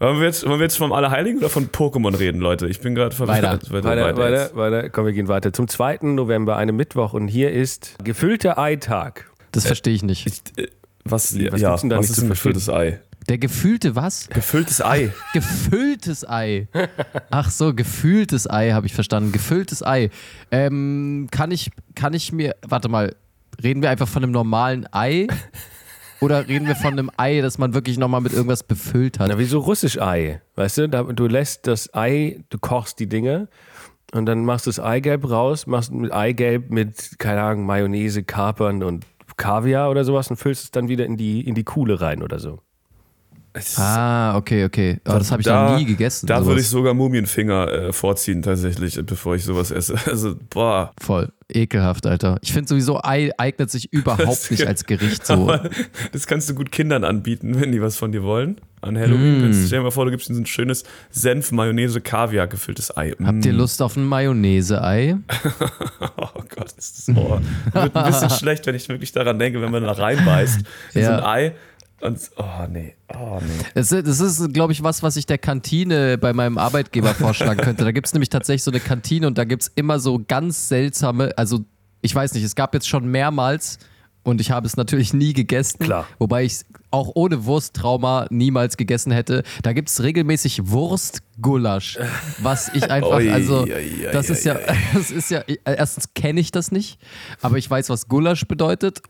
Wollen 0.00 0.18
wir, 0.18 0.26
jetzt, 0.26 0.44
wollen 0.44 0.58
wir 0.58 0.64
jetzt 0.64 0.76
vom 0.76 0.92
Allerheiligen 0.92 1.38
oder 1.38 1.50
von 1.50 1.68
Pokémon 1.68 2.18
reden, 2.18 2.40
Leute? 2.40 2.66
Ich 2.66 2.80
bin 2.80 2.96
gerade 2.96 3.16
Weiter. 3.20 3.60
verwirrt. 3.60 3.84
Weiter, 3.84 4.08
jetzt. 4.08 4.18
weiter, 4.18 4.56
weiter. 4.56 4.90
Komm, 4.90 5.06
wir 5.06 5.12
gehen 5.12 5.28
weiter. 5.28 5.52
Zum 5.52 5.68
2. 5.68 5.98
November, 6.02 6.56
einem 6.56 6.74
Mittwoch. 6.74 7.12
Und 7.12 7.28
hier 7.28 7.52
ist 7.52 7.94
gefüllter 8.02 8.58
Eitag. 8.58 9.30
Das 9.52 9.66
verstehe 9.66 9.94
ich 9.94 10.02
nicht. 10.02 10.26
Ich, 10.26 10.42
äh, 10.64 10.68
was, 11.04 11.34
was 11.34 11.60
ja, 11.60 11.68
gibt's 11.68 11.80
denn 11.82 11.90
da 11.90 11.96
was 11.98 12.02
nicht 12.06 12.10
ist 12.10 12.16
zu 12.16 12.24
ein 12.26 12.30
gefülltes 12.30 12.68
Ei? 12.68 13.00
Der 13.28 13.38
gefühlte 13.38 13.96
was? 13.96 14.28
Gefülltes 14.28 14.82
Ei. 14.82 15.12
Gefülltes 15.32 16.28
Ei. 16.28 16.68
Ach 17.30 17.50
so, 17.50 17.74
gefühltes 17.74 18.48
Ei 18.48 18.72
habe 18.72 18.86
ich 18.86 18.94
verstanden. 18.94 19.32
Gefülltes 19.32 19.84
Ei. 19.84 20.10
Ähm, 20.50 21.28
kann 21.30 21.50
ich, 21.50 21.70
kann 21.94 22.14
ich 22.14 22.32
mir, 22.32 22.56
warte 22.66 22.88
mal, 22.88 23.14
reden 23.62 23.82
wir 23.82 23.90
einfach 23.90 24.08
von 24.08 24.22
einem 24.22 24.32
normalen 24.32 24.86
Ei? 24.92 25.26
Oder 26.20 26.48
reden 26.48 26.66
wir 26.66 26.76
von 26.76 26.92
einem 26.92 27.10
Ei, 27.16 27.40
das 27.40 27.56
man 27.56 27.72
wirklich 27.72 27.98
nochmal 27.98 28.20
mit 28.20 28.32
irgendwas 28.32 28.62
befüllt 28.62 29.18
hat? 29.18 29.28
Na, 29.28 29.38
wie 29.38 29.44
so 29.44 29.60
russisch 29.60 30.00
Ei. 30.00 30.42
Weißt 30.56 30.78
du, 30.78 30.88
da, 30.88 31.02
du 31.04 31.26
lässt 31.26 31.66
das 31.66 31.94
Ei, 31.94 32.40
du 32.50 32.58
kochst 32.58 32.98
die 33.00 33.08
Dinge 33.08 33.48
und 34.12 34.26
dann 34.26 34.44
machst 34.44 34.66
du 34.66 34.70
das 34.70 34.80
Eigelb 34.80 35.28
raus, 35.30 35.66
machst 35.66 35.92
mit 35.92 36.12
Eigelb 36.12 36.70
mit, 36.70 37.18
keine 37.18 37.42
Ahnung, 37.42 37.64
Mayonnaise, 37.64 38.22
Kapern 38.22 38.82
und 38.82 39.06
Kaviar 39.36 39.90
oder 39.90 40.04
sowas 40.04 40.30
und 40.30 40.36
füllst 40.36 40.64
es 40.64 40.70
dann 40.70 40.88
wieder 40.88 41.06
in 41.06 41.16
die, 41.16 41.40
in 41.40 41.54
die 41.54 41.64
Kuhle 41.64 42.00
rein 42.00 42.22
oder 42.22 42.38
so. 42.38 42.60
Ah, 43.76 44.36
okay, 44.36 44.64
okay. 44.64 45.00
Aber 45.04 45.18
das 45.18 45.30
habe 45.32 45.42
ich 45.42 45.46
Da- 45.46 45.72
noch 45.72 45.78
nie 45.78 45.84
gegessen. 45.84 46.26
Da 46.26 46.36
sowas. 46.36 46.46
würde 46.48 46.60
ich 46.60 46.68
sogar 46.68 46.94
Mumienfinger 46.94 47.68
äh, 47.88 47.92
vorziehen, 47.92 48.42
tatsächlich, 48.42 48.98
bevor 49.04 49.34
ich 49.34 49.44
sowas 49.44 49.70
esse. 49.70 49.94
Also, 50.06 50.36
boah. 50.50 50.92
Voll 51.00 51.32
ekelhaft, 51.52 52.06
Alter. 52.06 52.38
Ich 52.42 52.52
finde 52.52 52.68
sowieso, 52.68 53.02
Ei 53.02 53.32
eignet 53.36 53.72
sich 53.72 53.92
überhaupt 53.92 54.50
nicht 54.52 54.64
als 54.68 54.84
Gericht 54.86 55.26
so. 55.26 55.52
Das 56.12 56.28
kannst 56.28 56.48
du 56.48 56.54
gut 56.54 56.70
Kindern 56.70 57.02
anbieten, 57.02 57.60
wenn 57.60 57.72
die 57.72 57.82
was 57.82 57.96
von 57.96 58.12
dir 58.12 58.22
wollen. 58.22 58.60
An 58.82 58.96
Halloween. 58.96 59.50
Mm. 59.50 59.52
Stell 59.66 59.80
dir 59.80 59.82
mal 59.82 59.90
vor, 59.90 60.04
du 60.04 60.12
gibst 60.12 60.28
ihnen 60.28 60.36
so 60.36 60.42
ein 60.42 60.46
schönes 60.46 60.84
Senf, 61.10 61.50
Mayonnaise, 61.50 62.00
Kaviar 62.00 62.46
gefülltes 62.46 62.96
Ei. 62.96 63.14
Habt 63.24 63.44
ihr 63.44 63.52
Mm. 63.52 63.56
Lust 63.56 63.82
auf 63.82 63.96
ein 63.96 64.04
Mayonnaise-Ei? 64.06 65.16
Oh 66.16 66.42
Gott, 66.54 66.72
ist 66.78 67.08
das 67.08 67.16
oh. 67.16 67.40
Wird 67.72 67.96
ein 67.96 68.06
bisschen 68.06 68.30
schlecht, 68.30 68.66
wenn 68.66 68.74
ich 68.74 68.88
wirklich 68.88 69.12
daran 69.12 69.38
denke, 69.38 69.60
wenn 69.60 69.70
man 69.72 69.82
da 69.82 69.92
reinbeißt 69.92 70.60
in 70.94 71.04
so 71.04 71.10
Ja. 71.10 71.18
ein 71.18 71.24
Ei. 71.24 71.52
Und, 72.00 72.18
oh 72.36 72.66
nee, 72.70 72.94
oh 73.12 73.40
nee. 73.40 73.64
Das 73.74 73.92
ist, 73.92 74.06
das 74.06 74.20
ist 74.20 74.52
glaube 74.54 74.72
ich, 74.72 74.82
was, 74.82 75.02
was 75.02 75.16
ich 75.16 75.26
der 75.26 75.38
Kantine 75.38 76.16
bei 76.16 76.32
meinem 76.32 76.56
Arbeitgeber 76.56 77.14
vorschlagen 77.14 77.60
könnte. 77.60 77.84
Da 77.84 77.92
gibt 77.92 78.06
es 78.06 78.14
nämlich 78.14 78.30
tatsächlich 78.30 78.62
so 78.62 78.70
eine 78.70 78.80
Kantine 78.80 79.26
und 79.26 79.36
da 79.36 79.44
gibt 79.44 79.62
es 79.62 79.72
immer 79.74 79.98
so 79.98 80.22
ganz 80.26 80.68
seltsame, 80.68 81.36
also 81.36 81.60
ich 82.00 82.14
weiß 82.14 82.32
nicht, 82.34 82.44
es 82.44 82.54
gab 82.54 82.72
jetzt 82.72 82.88
schon 82.88 83.06
mehrmals 83.06 83.78
und 84.22 84.40
ich 84.40 84.50
habe 84.50 84.66
es 84.66 84.76
natürlich 84.76 85.12
nie 85.12 85.32
gegessen. 85.32 85.78
Klar. 85.78 86.06
Wobei 86.18 86.44
ich 86.44 86.52
es 86.52 86.66
auch 86.90 87.10
ohne 87.14 87.44
Wursttrauma 87.44 88.26
niemals 88.30 88.76
gegessen 88.76 89.12
hätte. 89.12 89.42
Da 89.62 89.72
gibt 89.72 89.88
es 89.88 90.02
regelmäßig 90.02 90.68
Wurstgulasch, 90.68 91.98
was 92.38 92.70
ich 92.74 92.90
einfach, 92.90 93.16
Ui, 93.16 93.30
also 93.30 93.66
das 94.12 94.30
ist 94.30 94.44
ja, 94.44 94.58
das 94.94 95.10
ist 95.10 95.30
ja, 95.30 95.42
erstens 95.64 96.14
kenne 96.14 96.40
ich 96.40 96.50
das 96.50 96.72
nicht, 96.72 96.98
aber 97.40 97.58
ich 97.58 97.70
weiß, 97.70 97.88
was 97.90 98.08
Gulasch 98.08 98.46
bedeutet. 98.46 99.02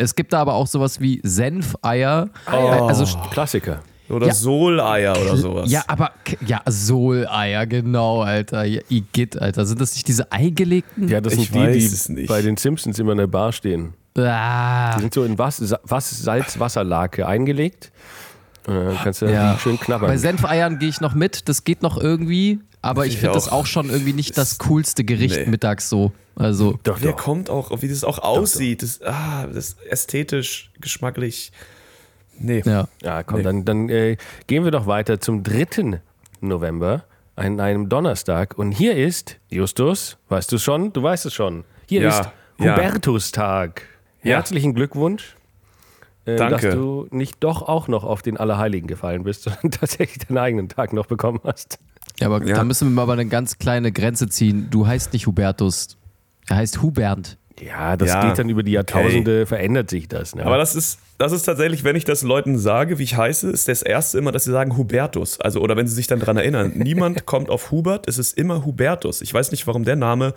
Es 0.00 0.14
gibt 0.14 0.32
da 0.32 0.40
aber 0.40 0.54
auch 0.54 0.66
sowas 0.68 1.00
wie 1.00 1.20
Senfeier. 1.24 2.30
Also 2.46 3.04
Klassiker. 3.30 3.80
Oder 4.08 4.28
Ja. 4.28 4.32
Soleier 4.34 5.20
oder 5.20 5.36
sowas. 5.36 5.70
ja, 5.70 5.82
aber 5.86 6.12
ja, 6.46 6.62
Soleier, 6.66 7.66
genau, 7.66 8.22
Alter. 8.22 8.64
Ja, 8.64 8.80
Igitt, 8.88 9.38
Alter. 9.38 9.66
Sind 9.66 9.80
das 9.82 9.92
nicht 9.92 10.08
diese 10.08 10.32
eingelegten? 10.32 11.08
Ja, 11.08 11.20
das 11.20 11.34
Ich 11.34 11.50
sind 11.50 11.62
die, 11.74 12.16
die 12.22 12.26
bei 12.26 12.40
den 12.40 12.56
Simpsons 12.56 12.98
immer 12.98 13.12
in 13.12 13.18
der 13.18 13.26
Bar 13.26 13.52
stehen. 13.52 13.92
Ah, 14.16 14.94
Die 14.96 15.00
sind 15.02 15.12
so 15.14 15.24
in 15.24 15.36
was, 15.38 15.60
was, 15.82 16.22
Salz-Wasserlake 16.22 17.26
eingelegt. 17.26 17.92
Und 18.66 18.74
dann 18.76 18.96
kannst 19.02 19.20
du 19.22 19.26
Ja. 19.26 19.58
schön 19.58 19.78
knabbern. 19.78 20.08
Bei 20.08 20.16
Senfeiern 20.16 20.78
gehe 20.78 20.88
ich 20.88 21.00
noch 21.00 21.14
mit, 21.14 21.48
das 21.48 21.64
geht 21.64 21.82
noch 21.82 21.98
irgendwie, 22.00 22.60
aber 22.82 23.04
ich 23.06 23.14
Ich 23.14 23.18
finde 23.20 23.34
das 23.34 23.48
auch. 23.48 23.60
auch 23.60 23.66
schon 23.66 23.90
irgendwie 23.90 24.12
nicht 24.14 24.38
das 24.38 24.58
coolste 24.58 25.04
Gericht 25.04 25.36
Nee. 25.36 25.46
mittags 25.50 25.88
so. 25.90 26.12
Also, 26.38 26.78
doch, 26.84 26.98
Der 27.00 27.12
doch. 27.12 27.18
kommt 27.18 27.50
auch, 27.50 27.82
wie 27.82 27.88
das 27.88 28.04
auch 28.04 28.20
aussieht. 28.20 28.82
Das, 28.82 29.02
ah, 29.02 29.46
das 29.46 29.70
ist 29.70 29.82
ästhetisch, 29.86 30.70
geschmacklich. 30.80 31.50
Nee. 32.38 32.62
ja. 32.64 32.86
Ja, 33.02 33.22
komm, 33.24 33.38
Nee. 33.38 33.42
dann, 33.44 33.64
dann 33.64 33.88
äh, 33.88 34.16
gehen 34.46 34.62
wir 34.64 34.70
doch 34.70 34.86
weiter 34.86 35.18
zum 35.20 35.42
3. 35.42 36.00
November, 36.40 37.04
an 37.34 37.58
einem 37.60 37.88
Donnerstag. 37.88 38.56
Und 38.56 38.70
hier 38.72 38.96
ist, 38.96 39.36
Justus, 39.50 40.16
weißt 40.28 40.52
du 40.52 40.58
schon? 40.58 40.92
Du 40.92 41.02
weißt 41.02 41.26
es 41.26 41.34
schon. 41.34 41.64
Hier 41.86 42.02
Ja, 42.02 42.08
ist 42.20 42.30
ja. 42.60 42.76
Hubertustag. 42.76 43.82
Ja. 44.22 44.36
Herzlichen 44.36 44.74
Glückwunsch. 44.74 45.34
Äh, 46.24 46.36
Danke. 46.36 46.60
Dass 46.68 46.74
du 46.74 47.08
nicht 47.10 47.36
doch 47.40 47.62
auch 47.62 47.88
noch 47.88 48.04
auf 48.04 48.22
den 48.22 48.36
Allerheiligen 48.36 48.86
gefallen 48.86 49.24
bist, 49.24 49.42
sondern 49.44 49.72
tatsächlich 49.72 50.18
deinen 50.26 50.38
eigenen 50.38 50.68
Tag 50.68 50.92
noch 50.92 51.06
bekommen 51.06 51.40
hast. 51.44 51.78
Ja, 52.20 52.26
aber 52.28 52.44
Ja. 52.46 52.54
da 52.56 52.64
müssen 52.64 52.88
wir 52.88 52.94
mal 52.94 53.02
aber 53.02 53.14
eine 53.14 53.26
ganz 53.26 53.58
kleine 53.58 53.90
Grenze 53.92 54.28
ziehen. 54.28 54.68
Du 54.70 54.86
heißt 54.86 55.12
nicht 55.12 55.26
Hubertus, 55.26 55.96
er 56.48 56.56
heißt 56.56 56.82
Hubernd. 56.82 57.36
Ja, 57.60 57.96
das 57.96 58.08
Ja, 58.10 58.28
geht 58.28 58.38
dann 58.38 58.48
über 58.48 58.62
die 58.62 58.72
Jahrtausende, 58.72 59.44
verändert 59.46 59.90
sich 59.90 60.08
das. 60.08 60.34
Ne? 60.34 60.44
Aber 60.44 60.58
das 60.58 60.74
ist, 60.76 61.00
das 61.18 61.32
ist 61.32 61.42
tatsächlich, 61.42 61.82
wenn 61.82 61.96
ich 61.96 62.04
das 62.04 62.22
Leuten 62.22 62.58
sage, 62.58 62.98
wie 62.98 63.02
ich 63.02 63.16
heiße, 63.16 63.50
ist 63.50 63.66
das 63.66 63.82
erste 63.82 64.18
immer, 64.18 64.30
dass 64.30 64.44
sie 64.44 64.52
sagen 64.52 64.76
Hubertus. 64.76 65.40
Also, 65.40 65.60
oder 65.60 65.76
wenn 65.76 65.88
sie 65.88 65.94
sich 65.94 66.06
dann 66.06 66.20
daran 66.20 66.36
erinnern. 66.36 66.72
Niemand 66.76 67.26
kommt 67.26 67.50
auf 67.50 67.70
Hubert, 67.72 68.06
es 68.08 68.18
ist 68.18 68.38
immer 68.38 68.64
Hubertus. 68.64 69.22
Ich 69.22 69.34
weiß 69.34 69.50
nicht, 69.50 69.66
warum 69.66 69.84
der 69.84 69.96
Name 69.96 70.34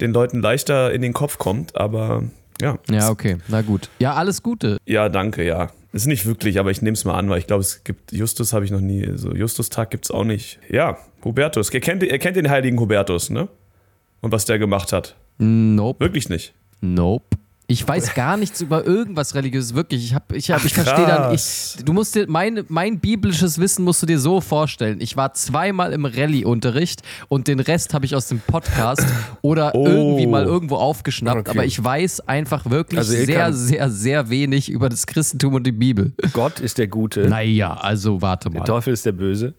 den 0.00 0.12
Leuten 0.12 0.40
leichter 0.40 0.92
in 0.92 1.02
den 1.02 1.12
Kopf 1.12 1.38
kommt, 1.38 1.76
aber 1.76 2.24
ja. 2.60 2.78
Ja, 2.90 3.10
okay, 3.10 3.36
na 3.48 3.62
gut. 3.62 3.88
Ja, 4.00 4.14
alles 4.14 4.42
Gute. 4.42 4.78
Ja, 4.84 5.08
danke, 5.08 5.44
ja. 5.44 5.70
Ist 5.92 6.06
nicht 6.06 6.26
wirklich, 6.26 6.58
aber 6.58 6.72
ich 6.72 6.82
nehme 6.82 6.94
es 6.94 7.04
mal 7.04 7.14
an, 7.14 7.30
weil 7.30 7.38
ich 7.38 7.46
glaube, 7.46 7.60
es 7.60 7.84
gibt, 7.84 8.10
Justus 8.10 8.52
habe 8.52 8.64
ich 8.64 8.72
noch 8.72 8.80
nie, 8.80 9.12
so 9.14 9.32
Justustag 9.32 9.90
gibt 9.90 10.06
es 10.06 10.10
auch 10.10 10.24
nicht. 10.24 10.58
Ja, 10.68 10.98
Hubertus. 11.24 11.72
Ihr 11.72 11.80
kennt, 11.80 12.02
ihr 12.02 12.18
kennt 12.18 12.36
den 12.36 12.50
heiligen 12.50 12.80
Hubertus, 12.80 13.30
ne? 13.30 13.48
Und 14.20 14.32
was 14.32 14.44
der 14.44 14.58
gemacht 14.58 14.92
hat. 14.92 15.14
Nope, 15.38 16.00
Wirklich 16.04 16.28
nicht. 16.28 16.54
nope. 16.80 17.24
Ich 17.66 17.88
weiß 17.88 18.12
gar 18.14 18.36
nichts 18.36 18.60
über 18.60 18.84
irgendwas 18.84 19.34
Religiöses, 19.34 19.74
wirklich. 19.74 20.04
Ich, 20.04 20.14
hab, 20.14 20.30
ich, 20.34 20.50
hab, 20.50 20.62
ich 20.66 20.74
verstehe 20.74 21.06
dann, 21.06 21.34
ich, 21.34 21.76
du 21.82 21.94
musst 21.94 22.14
dir, 22.14 22.26
mein, 22.28 22.62
mein 22.68 23.00
biblisches 23.00 23.58
Wissen 23.58 23.86
musst 23.86 24.02
du 24.02 24.06
dir 24.06 24.18
so 24.20 24.42
vorstellen. 24.42 25.00
Ich 25.00 25.16
war 25.16 25.32
zweimal 25.32 25.94
im 25.94 26.04
Rallye-Unterricht 26.04 27.00
und 27.28 27.48
den 27.48 27.60
Rest 27.60 27.94
habe 27.94 28.04
ich 28.04 28.14
aus 28.14 28.28
dem 28.28 28.40
Podcast 28.40 29.06
oder 29.40 29.74
Oh. 29.74 29.86
irgendwie 29.86 30.26
mal 30.26 30.44
irgendwo 30.44 30.76
aufgeschnappt. 30.76 31.38
Okay. 31.48 31.50
Aber 31.52 31.64
ich 31.64 31.82
weiß 31.82 32.28
einfach 32.28 32.68
wirklich 32.68 32.98
Also 32.98 33.12
sehr, 33.14 33.54
sehr, 33.54 33.88
sehr 33.88 34.28
wenig 34.28 34.68
über 34.70 34.90
das 34.90 35.06
Christentum 35.06 35.54
und 35.54 35.66
die 35.66 35.72
Bibel. 35.72 36.12
Gott 36.34 36.60
ist 36.60 36.76
der 36.76 36.88
Gute, 36.88 37.30
Naja, 37.30 37.72
also 37.72 38.20
warte 38.20 38.50
der 38.50 38.60
mal. 38.60 38.66
Teufel 38.66 38.92
ist 38.92 39.06
der 39.06 39.12
Böse. 39.12 39.54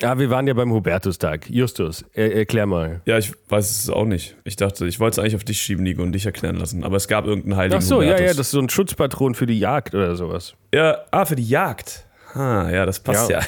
Ja, 0.00 0.16
wir 0.18 0.30
waren 0.30 0.46
ja 0.46 0.54
beim 0.54 0.70
Hubertustag. 0.72 1.50
Justus, 1.50 2.04
er, 2.12 2.32
erklär 2.34 2.66
mal. 2.66 3.00
Ja, 3.04 3.18
ich 3.18 3.32
weiß 3.48 3.82
es 3.82 3.90
auch 3.90 4.04
nicht. 4.04 4.36
Ich 4.44 4.54
dachte, 4.54 4.86
ich 4.86 5.00
wollte 5.00 5.14
es 5.14 5.18
eigentlich 5.18 5.34
auf 5.34 5.42
dich 5.42 5.60
schieben, 5.60 5.82
Nico, 5.82 6.02
und 6.02 6.12
dich 6.12 6.24
erklären 6.24 6.54
lassen. 6.54 6.84
Aber 6.84 6.96
es 6.96 7.08
gab 7.08 7.26
irgendeinen 7.26 7.56
heiligen 7.56 7.78
Ach 7.78 7.82
so, 7.82 8.00
ja, 8.00 8.08
Hubertus. 8.12 8.20
ja, 8.26 8.28
das 8.28 8.38
ist 8.46 8.50
so 8.52 8.60
ein 8.60 8.68
Schutzpatron 8.68 9.34
für 9.34 9.46
die 9.46 9.58
Jagd 9.58 9.94
oder 9.96 10.14
sowas. 10.14 10.54
ja. 10.72 10.98
Ah, 11.10 11.24
für 11.24 11.34
die 11.34 11.48
Jagd. 11.48 12.04
Ah, 12.34 12.68
ja, 12.70 12.84
das 12.86 13.00
passt 13.00 13.30
ja. 13.30 13.40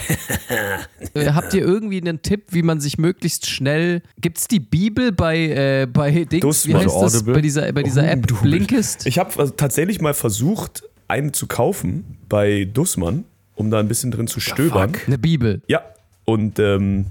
Ja. 0.48 1.20
Äh, 1.20 1.26
habt 1.34 1.52
ihr 1.54 1.60
irgendwie 1.62 2.00
einen 2.00 2.22
Tipp, 2.22 2.44
wie 2.48 2.62
man 2.62 2.80
sich 2.80 2.98
möglichst 2.98 3.46
schnell. 3.46 4.02
Gibt 4.20 4.38
es 4.38 4.48
die 4.48 4.58
Bibel 4.58 5.12
bei, 5.12 5.36
äh, 5.82 5.86
bei 5.86 6.10
Dings? 6.24 6.40
Dus- 6.40 6.66
wie 6.66 6.74
heißt 6.74 6.86
also 6.88 7.00
das? 7.02 7.14
Audible? 7.16 7.34
Bei 7.34 7.40
dieser, 7.42 7.72
bei 7.72 7.82
dieser 7.84 8.10
App 8.10 8.26
Blinkist? 8.42 9.06
Ich 9.06 9.18
habe 9.18 9.38
also 9.38 9.52
tatsächlich 9.52 10.00
mal 10.00 10.14
versucht, 10.14 10.82
eine 11.06 11.30
zu 11.30 11.46
kaufen 11.46 12.16
bei 12.28 12.64
Dussmann, 12.64 13.24
um 13.54 13.70
da 13.70 13.78
ein 13.78 13.86
bisschen 13.86 14.10
drin 14.10 14.26
zu 14.26 14.40
stöbern. 14.40 14.94
fuck? 14.94 15.06
Eine 15.06 15.18
Bibel. 15.18 15.60
Ja, 15.68 15.82
und 16.24 16.58
ähm, 16.58 17.06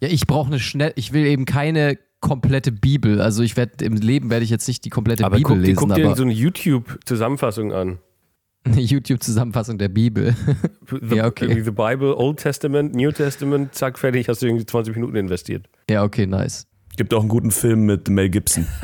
Ja, 0.00 0.08
ich 0.08 0.26
brauche 0.26 0.48
eine 0.48 0.58
schnell. 0.58 0.92
Ich 0.96 1.12
will 1.12 1.26
eben 1.26 1.44
keine 1.44 1.98
komplette 2.20 2.72
Bibel. 2.72 3.20
Also 3.20 3.42
ich 3.42 3.56
werde 3.56 3.84
im 3.84 3.94
Leben 3.94 4.28
werde 4.30 4.44
ich 4.44 4.50
jetzt 4.50 4.68
nicht 4.68 4.84
die 4.84 4.90
komplette 4.90 5.24
Aber 5.24 5.36
Bibel 5.36 5.48
guck, 5.48 5.56
dir- 5.58 5.66
lesen, 5.68 5.76
guck 5.76 5.94
dir 5.94 6.06
aber 6.06 6.16
so 6.16 6.22
eine 6.22 6.32
YouTube-Zusammenfassung 6.32 7.72
an. 7.72 7.98
eine 8.64 8.80
YouTube-Zusammenfassung 8.80 9.78
der 9.78 9.88
Bibel. 9.88 10.34
The, 10.90 11.16
Ja, 11.16 11.26
okay. 11.26 11.44
irgendwie 11.46 11.62
The 11.64 11.70
Bible, 11.70 12.14
Old 12.16 12.38
Testament, 12.38 12.94
New 12.94 13.10
Testament, 13.12 13.74
zack, 13.74 13.98
fertig, 13.98 14.28
hast 14.28 14.42
du 14.42 14.46
irgendwie 14.46 14.66
20 14.66 14.94
Minuten 14.96 15.16
investiert. 15.16 15.66
ja, 15.88 16.02
okay, 16.04 16.26
nice. 16.26 16.66
gibt 16.96 17.14
auch 17.14 17.20
einen 17.20 17.28
guten 17.30 17.50
Film 17.52 17.86
mit 17.86 18.08
Mel 18.10 18.28
Gibson. 18.30 18.66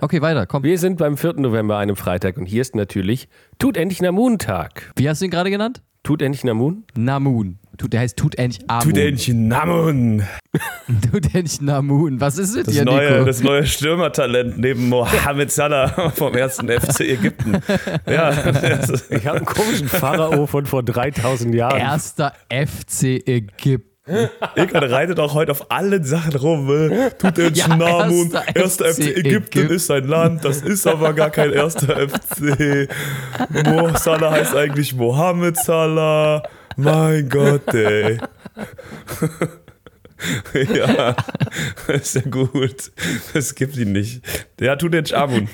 Okay, 0.00 0.20
weiter, 0.20 0.44
komm. 0.46 0.64
Wir 0.64 0.78
sind 0.78 0.98
beim 0.98 1.16
4. 1.16 1.34
November, 1.34 1.78
einem 1.78 1.96
Freitag, 1.96 2.36
und 2.36 2.44
hier 2.46 2.60
ist 2.60 2.74
natürlich 2.74 3.28
Tut 3.58 3.76
endlich 3.78 4.02
Namun-Tag. 4.02 4.92
Wie 4.96 5.08
hast 5.08 5.20
du 5.22 5.24
ihn 5.24 5.30
gerade 5.30 5.50
genannt? 5.50 5.82
Tut 6.02 6.20
endlich 6.20 6.44
Namun? 6.44 6.84
Namun. 6.94 7.58
Tut, 7.76 7.92
der 7.92 8.00
heißt 8.00 8.16
Tut 8.16 8.36
endlich 8.38 8.68
Amun. 8.70 8.84
Tudänchen 8.94 9.48
Namun. 9.48 10.22
Tut 11.12 11.34
endlich 11.34 11.60
Namun. 11.60 12.20
Was 12.20 12.38
ist 12.38 12.54
mit 12.56 12.66
Das 12.68 12.74
dir, 12.74 12.84
neue, 12.84 13.12
Nico? 13.12 13.24
das 13.24 13.42
neue 13.42 13.66
Stürmertalent 13.66 14.58
neben 14.58 14.88
Mohamed 14.88 15.50
Salah 15.50 16.10
vom 16.14 16.34
ersten 16.34 16.68
FC 16.68 17.00
Ägypten. 17.00 17.58
Ja, 18.06 18.30
Ich 19.10 19.26
habe 19.26 19.38
einen 19.38 19.44
komischen 19.46 19.88
Pharao 19.88 20.46
von 20.46 20.66
vor 20.66 20.82
3000 20.82 21.54
Jahren. 21.54 21.78
Erster 21.78 22.32
FC 22.48 23.26
Ägypten. 23.26 23.90
Ilkan 24.54 24.84
reitet 24.84 25.18
auch 25.18 25.32
heute 25.32 25.50
auf 25.52 25.70
allen 25.70 26.04
Sachen 26.04 26.36
rum. 26.36 26.70
äh. 26.70 27.10
Tudänchen 27.18 27.80
Ja, 27.80 27.98
Namun. 27.98 28.30
erster 28.32 28.54
Erster 28.54 28.84
FC 28.84 28.94
FC 28.94 29.00
Ägypten 29.16 29.26
Ägypten. 29.60 29.74
ist 29.74 29.90
ein 29.90 30.04
Land, 30.06 30.44
das 30.44 30.60
ist 30.60 30.86
aber 30.86 31.14
gar 31.14 31.30
kein 31.30 31.52
erster 31.52 31.96
FC. 32.08 32.88
Mo 33.66 33.88
Salah 33.96 34.32
heißt 34.32 34.54
eigentlich 34.54 34.94
Mohamed 34.94 35.56
Salah. 35.56 36.42
Mein 36.76 37.28
Gott, 37.28 37.72
ey. 37.74 38.18
ja, 40.74 41.14
ist 41.88 42.14
ja 42.16 42.22
gut. 42.22 42.90
Es 43.34 43.54
gibt 43.54 43.76
ihn 43.76 43.92
nicht. 43.92 44.22
Der 44.58 44.76
tut 44.78 44.94
den 44.94 45.04
Amun. 45.14 45.48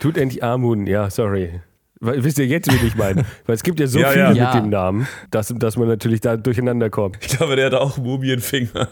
Tut 0.00 0.16
endlich 0.16 0.42
Amun, 0.42 0.86
ja, 0.86 1.10
sorry. 1.10 1.60
Wisst 2.00 2.38
ihr 2.38 2.46
jetzt, 2.46 2.70
wie 2.70 2.86
ich 2.86 2.96
meine? 2.96 3.24
Weil 3.46 3.54
es 3.54 3.62
gibt 3.62 3.80
ja 3.80 3.86
so 3.86 3.98
Ja, 3.98 4.10
viele 4.10 4.22
ja. 4.24 4.28
mit 4.30 4.38
Ja. 4.38 4.60
dem 4.60 4.68
Namen, 4.68 5.06
dass, 5.30 5.48
dass 5.56 5.76
man 5.76 5.88
natürlich 5.88 6.20
da 6.20 6.36
durcheinander 6.36 6.90
kommt. 6.90 7.16
Ich 7.22 7.28
glaube, 7.36 7.56
der 7.56 7.66
hat 7.66 7.74
auch 7.74 7.96
Mumienfinger. 7.96 8.88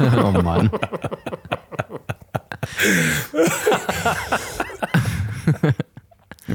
Oh 0.00 0.30
Mann. 0.42 0.70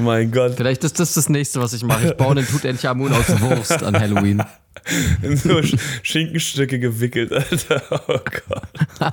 Mein 0.00 0.30
Gott. 0.30 0.54
Vielleicht 0.56 0.84
ist 0.84 0.98
das 0.98 1.14
das 1.14 1.28
nächste, 1.28 1.60
was 1.60 1.72
ich 1.72 1.82
mache. 1.82 2.08
Ich 2.08 2.16
baue 2.16 2.32
einen 2.32 2.46
Tut 2.46 2.64
endlich 2.64 2.88
Amun 2.88 3.12
aus 3.12 3.40
Wurst 3.40 3.82
an 3.82 3.98
Halloween. 3.98 4.42
In 5.22 5.36
so 5.36 5.58
Sch- 5.58 5.78
Schinkenstücke 6.02 6.78
gewickelt, 6.78 7.32
Alter. 7.32 7.82
Oh 8.08 8.18
Gott. 8.48 8.62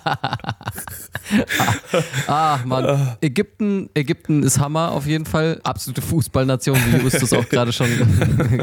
Ah, 2.28 2.60
Mann. 2.66 3.18
Ägypten, 3.22 3.90
Ägypten 3.94 4.44
ist 4.44 4.60
Hammer 4.60 4.92
auf 4.92 5.06
jeden 5.06 5.26
Fall. 5.26 5.60
Absolute 5.64 6.02
Fußballnation, 6.02 6.78
wie 6.92 7.04
Justus 7.04 7.34
auch 7.34 7.48
gerade 7.50 7.74
schon 7.74 7.88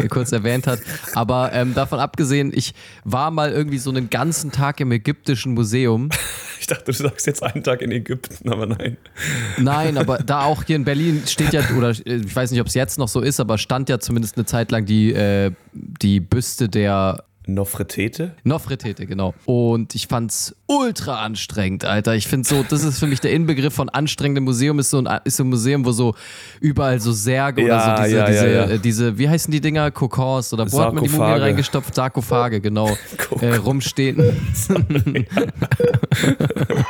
kurz 0.08 0.32
erwähnt 0.32 0.66
hat. 0.66 0.80
Aber 1.14 1.52
ähm, 1.52 1.74
davon 1.74 1.98
abgesehen, 1.98 2.52
ich 2.54 2.72
war 3.04 3.30
mal 3.30 3.52
irgendwie 3.52 3.78
so 3.78 3.90
einen 3.90 4.08
ganzen 4.08 4.50
Tag 4.50 4.80
im 4.80 4.92
ägyptischen 4.92 5.52
Museum. 5.52 6.08
Ich 6.58 6.66
dachte, 6.68 6.84
du 6.84 6.92
sagst 6.92 7.26
jetzt 7.26 7.42
einen 7.42 7.62
Tag 7.62 7.82
in 7.82 7.90
Ägypten, 7.92 8.48
aber 8.50 8.64
nein. 8.66 8.96
Nein, 9.58 9.98
aber 9.98 10.18
da 10.18 10.44
auch 10.44 10.62
hier 10.64 10.76
in 10.76 10.84
Berlin 10.84 11.22
steht 11.26 11.52
ja, 11.52 11.60
oder 11.76 11.90
äh, 11.90 12.16
ich 12.24 12.34
weiß 12.34 12.50
nicht, 12.50 12.60
ob 12.62 12.68
es 12.68 12.74
jetzt 12.74 12.98
noch 12.98 13.08
so 13.08 13.20
ist, 13.20 13.40
aber 13.40 13.58
stand 13.58 13.90
ja 13.90 13.98
zumindest 13.98 14.36
eine 14.38 14.46
Zeit 14.46 14.70
lang 14.70 14.86
die, 14.86 15.12
äh, 15.12 15.50
die 15.74 16.20
Büste 16.20 16.70
der 16.70 16.83
ja 16.84 17.16
Nofretete? 17.46 18.34
Nofretete, 18.42 19.06
genau. 19.06 19.34
Und 19.44 19.94
ich 19.94 20.06
fand's 20.06 20.54
ultra 20.66 21.22
anstrengend, 21.22 21.84
Alter. 21.84 22.14
Ich 22.14 22.26
finde 22.26 22.48
so, 22.48 22.64
das 22.68 22.84
ist 22.84 22.98
für 22.98 23.06
mich 23.06 23.20
der 23.20 23.32
Inbegriff 23.32 23.74
von 23.74 23.88
anstrengendem 23.90 24.44
Museum, 24.44 24.78
ist 24.78 24.90
so 24.90 24.98
ein, 24.98 25.20
ist 25.24 25.36
so 25.36 25.44
ein 25.44 25.50
Museum, 25.50 25.84
wo 25.84 25.92
so 25.92 26.14
überall 26.60 27.00
so 27.00 27.12
Särge 27.12 27.66
Ja, 27.66 27.74
oder 27.74 27.96
so 27.96 28.02
diese, 28.04 28.16
ja, 28.16 28.26
diese, 28.26 28.50
ja, 28.50 28.64
äh, 28.64 28.78
diese, 28.78 29.18
wie 29.18 29.28
heißen 29.28 29.52
die 29.52 29.60
Dinger? 29.60 29.90
Kokons 29.90 30.52
oder 30.54 30.70
wo 30.72 30.80
hat 30.80 30.94
man 30.94 31.04
die 31.04 31.10
Mumie 31.10 31.22
reingestopft? 31.40 31.94
Sarkophage, 31.94 32.60
genau. 32.60 32.96
äh, 33.40 33.56
rumstehen. 33.56 34.16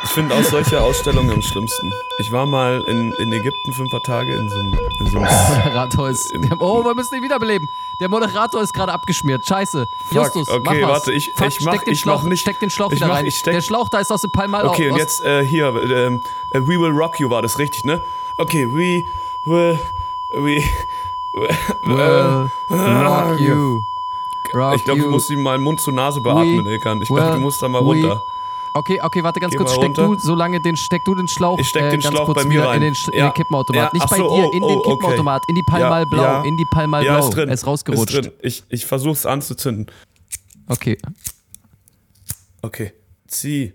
Ich 0.05 0.11
finde 0.11 0.35
auch 0.35 0.45
solche 0.45 0.81
Ausstellungen 0.81 1.31
am 1.33 1.43
schlimmsten. 1.43 1.91
Ich 2.21 2.31
war 2.31 2.47
mal 2.47 2.81
in, 2.89 3.13
in 3.19 3.33
Ägypten 3.33 3.73
für 3.73 3.83
ein 3.83 3.91
paar 3.91 4.03
Tage 4.03 4.33
in 4.33 4.49
so 4.49 4.59
einem. 4.59 4.73
In 5.01 5.07
so 5.11 5.19
einem 5.19 5.27
Moderator 5.65 6.11
ist. 6.11 6.33
Der, 6.49 6.61
oh, 6.61 6.85
wir 6.85 6.95
müssen 6.95 7.17
ihn 7.17 7.23
wiederbeleben. 7.23 7.67
Der 8.01 8.09
Moderator 8.09 8.63
ist 8.63 8.73
gerade 8.73 8.93
abgeschmiert. 8.93 9.41
Scheiße. 9.47 9.85
Justus, 10.13 10.44
okay, 10.49 10.81
mach 10.83 10.89
warte, 10.89 11.13
ich- 11.13 11.33
Fuck, 11.35 11.49
ich 11.49 11.61
mach- 11.61 11.73
steck 11.75 11.85
den 11.85 11.93
ich 11.95 12.01
Schlauch, 12.01 12.23
mach 12.23 12.29
nicht- 12.29 12.41
steck 12.41 12.59
den 12.61 12.71
Schlauch 12.71 12.91
ich 12.93 12.97
wieder 12.97 13.09
mach- 13.09 13.17
rein. 13.17 13.27
ich 13.27 13.37
steck- 13.39 13.55
der 13.55 13.61
Schlauch 13.63 13.89
da 13.89 13.99
ist 13.99 14.11
aus 14.13 14.23
dem 14.23 14.31
Palmal 14.31 14.67
okay, 14.67 14.91
und 14.91 14.99
jetzt 14.99 15.23
äh, 15.25 15.45
hier, 15.45 15.67
ähm, 15.83 16.21
äh, 16.51 16.61
We 16.61 16.79
Will 16.81 16.91
Rock 16.91 17.21
You 17.21 17.31
war 17.31 17.43
das 17.43 17.59
richtig, 17.59 17.85
ne? 17.85 18.03
Okay, 18.37 18.67
we 18.71 19.05
will. 19.45 19.79
We. 20.33 20.63
Well, 21.85 22.51
rock 22.71 23.41
you. 23.41 23.83
Rock 24.55 24.77
ich 24.77 24.85
glaube, 24.85 25.01
du 25.01 25.11
musst 25.11 25.31
ihm 25.31 25.43
mal 25.43 25.59
Mund 25.59 25.81
zu 25.81 25.91
Nase 25.91 26.21
beatmen, 26.21 26.67
Ilkan. 26.67 27.03
Ich 27.03 27.09
glaube, 27.09 27.23
du 27.23 27.33
will- 27.35 27.41
musst 27.41 27.61
da 27.63 27.69
mal 27.69 27.79
runter. 27.81 28.23
Okay, 28.77 29.01
okay, 29.01 29.23
warte 29.23 29.39
ganz 29.39 29.53
Geh 29.53 29.57
kurz. 29.59 29.71
Steck 29.73 29.85
runter. 29.85 30.03
du, 30.07 30.19
solange 30.19 30.61
den, 30.61 30.77
steck 30.77 31.05
du 31.05 31.15
den 31.15 31.29
Schlauch, 31.29 31.59
Ich 31.61 31.69
steck 31.69 31.83
äh, 31.83 31.91
den 31.91 32.01
ganz 32.01 32.13
Schlauch 32.13 32.27
kurz 32.27 32.43
bei 32.43 32.49
mir 32.49 32.55
wieder 32.61 32.69
rein. 32.71 32.77
in 32.79 32.83
den, 32.83 32.95
Sch- 32.95 33.15
Ja. 33.17 33.29
den 33.29 33.35
Kippenautomat. 33.35 33.83
Ja, 33.85 33.91
Nicht 33.93 34.03
ach 34.05 34.11
bei 34.11 34.17
so, 34.17 34.23
dir, 34.35 34.45
oh, 34.47 34.51
in 34.51 34.51
den 34.51 34.63
oh, 34.65 34.67
okay. 34.81 34.91
Kippenautomat, 34.91 35.43
in 35.49 35.55
die 35.55 35.63
Palmal 35.63 36.07
Blau, 36.07 36.23
Ja. 36.23 36.43
in 36.45 36.57
die 36.57 36.65
Palmal 36.65 37.05
Blau. 37.05 37.19
ist 37.21 37.31
drin. 37.31 37.49
Er 37.49 37.55
ist 37.55 37.67
rausgerutscht. 37.69 38.15
Ist 38.15 38.25
drin. 38.25 38.33
Ich, 38.43 38.65
ich 38.71 38.85
versuch's 38.85 39.27
anzuzünden. 39.27 39.87
Okay. 40.69 40.97
Okay. 42.63 42.93
Zieh. 43.27 43.73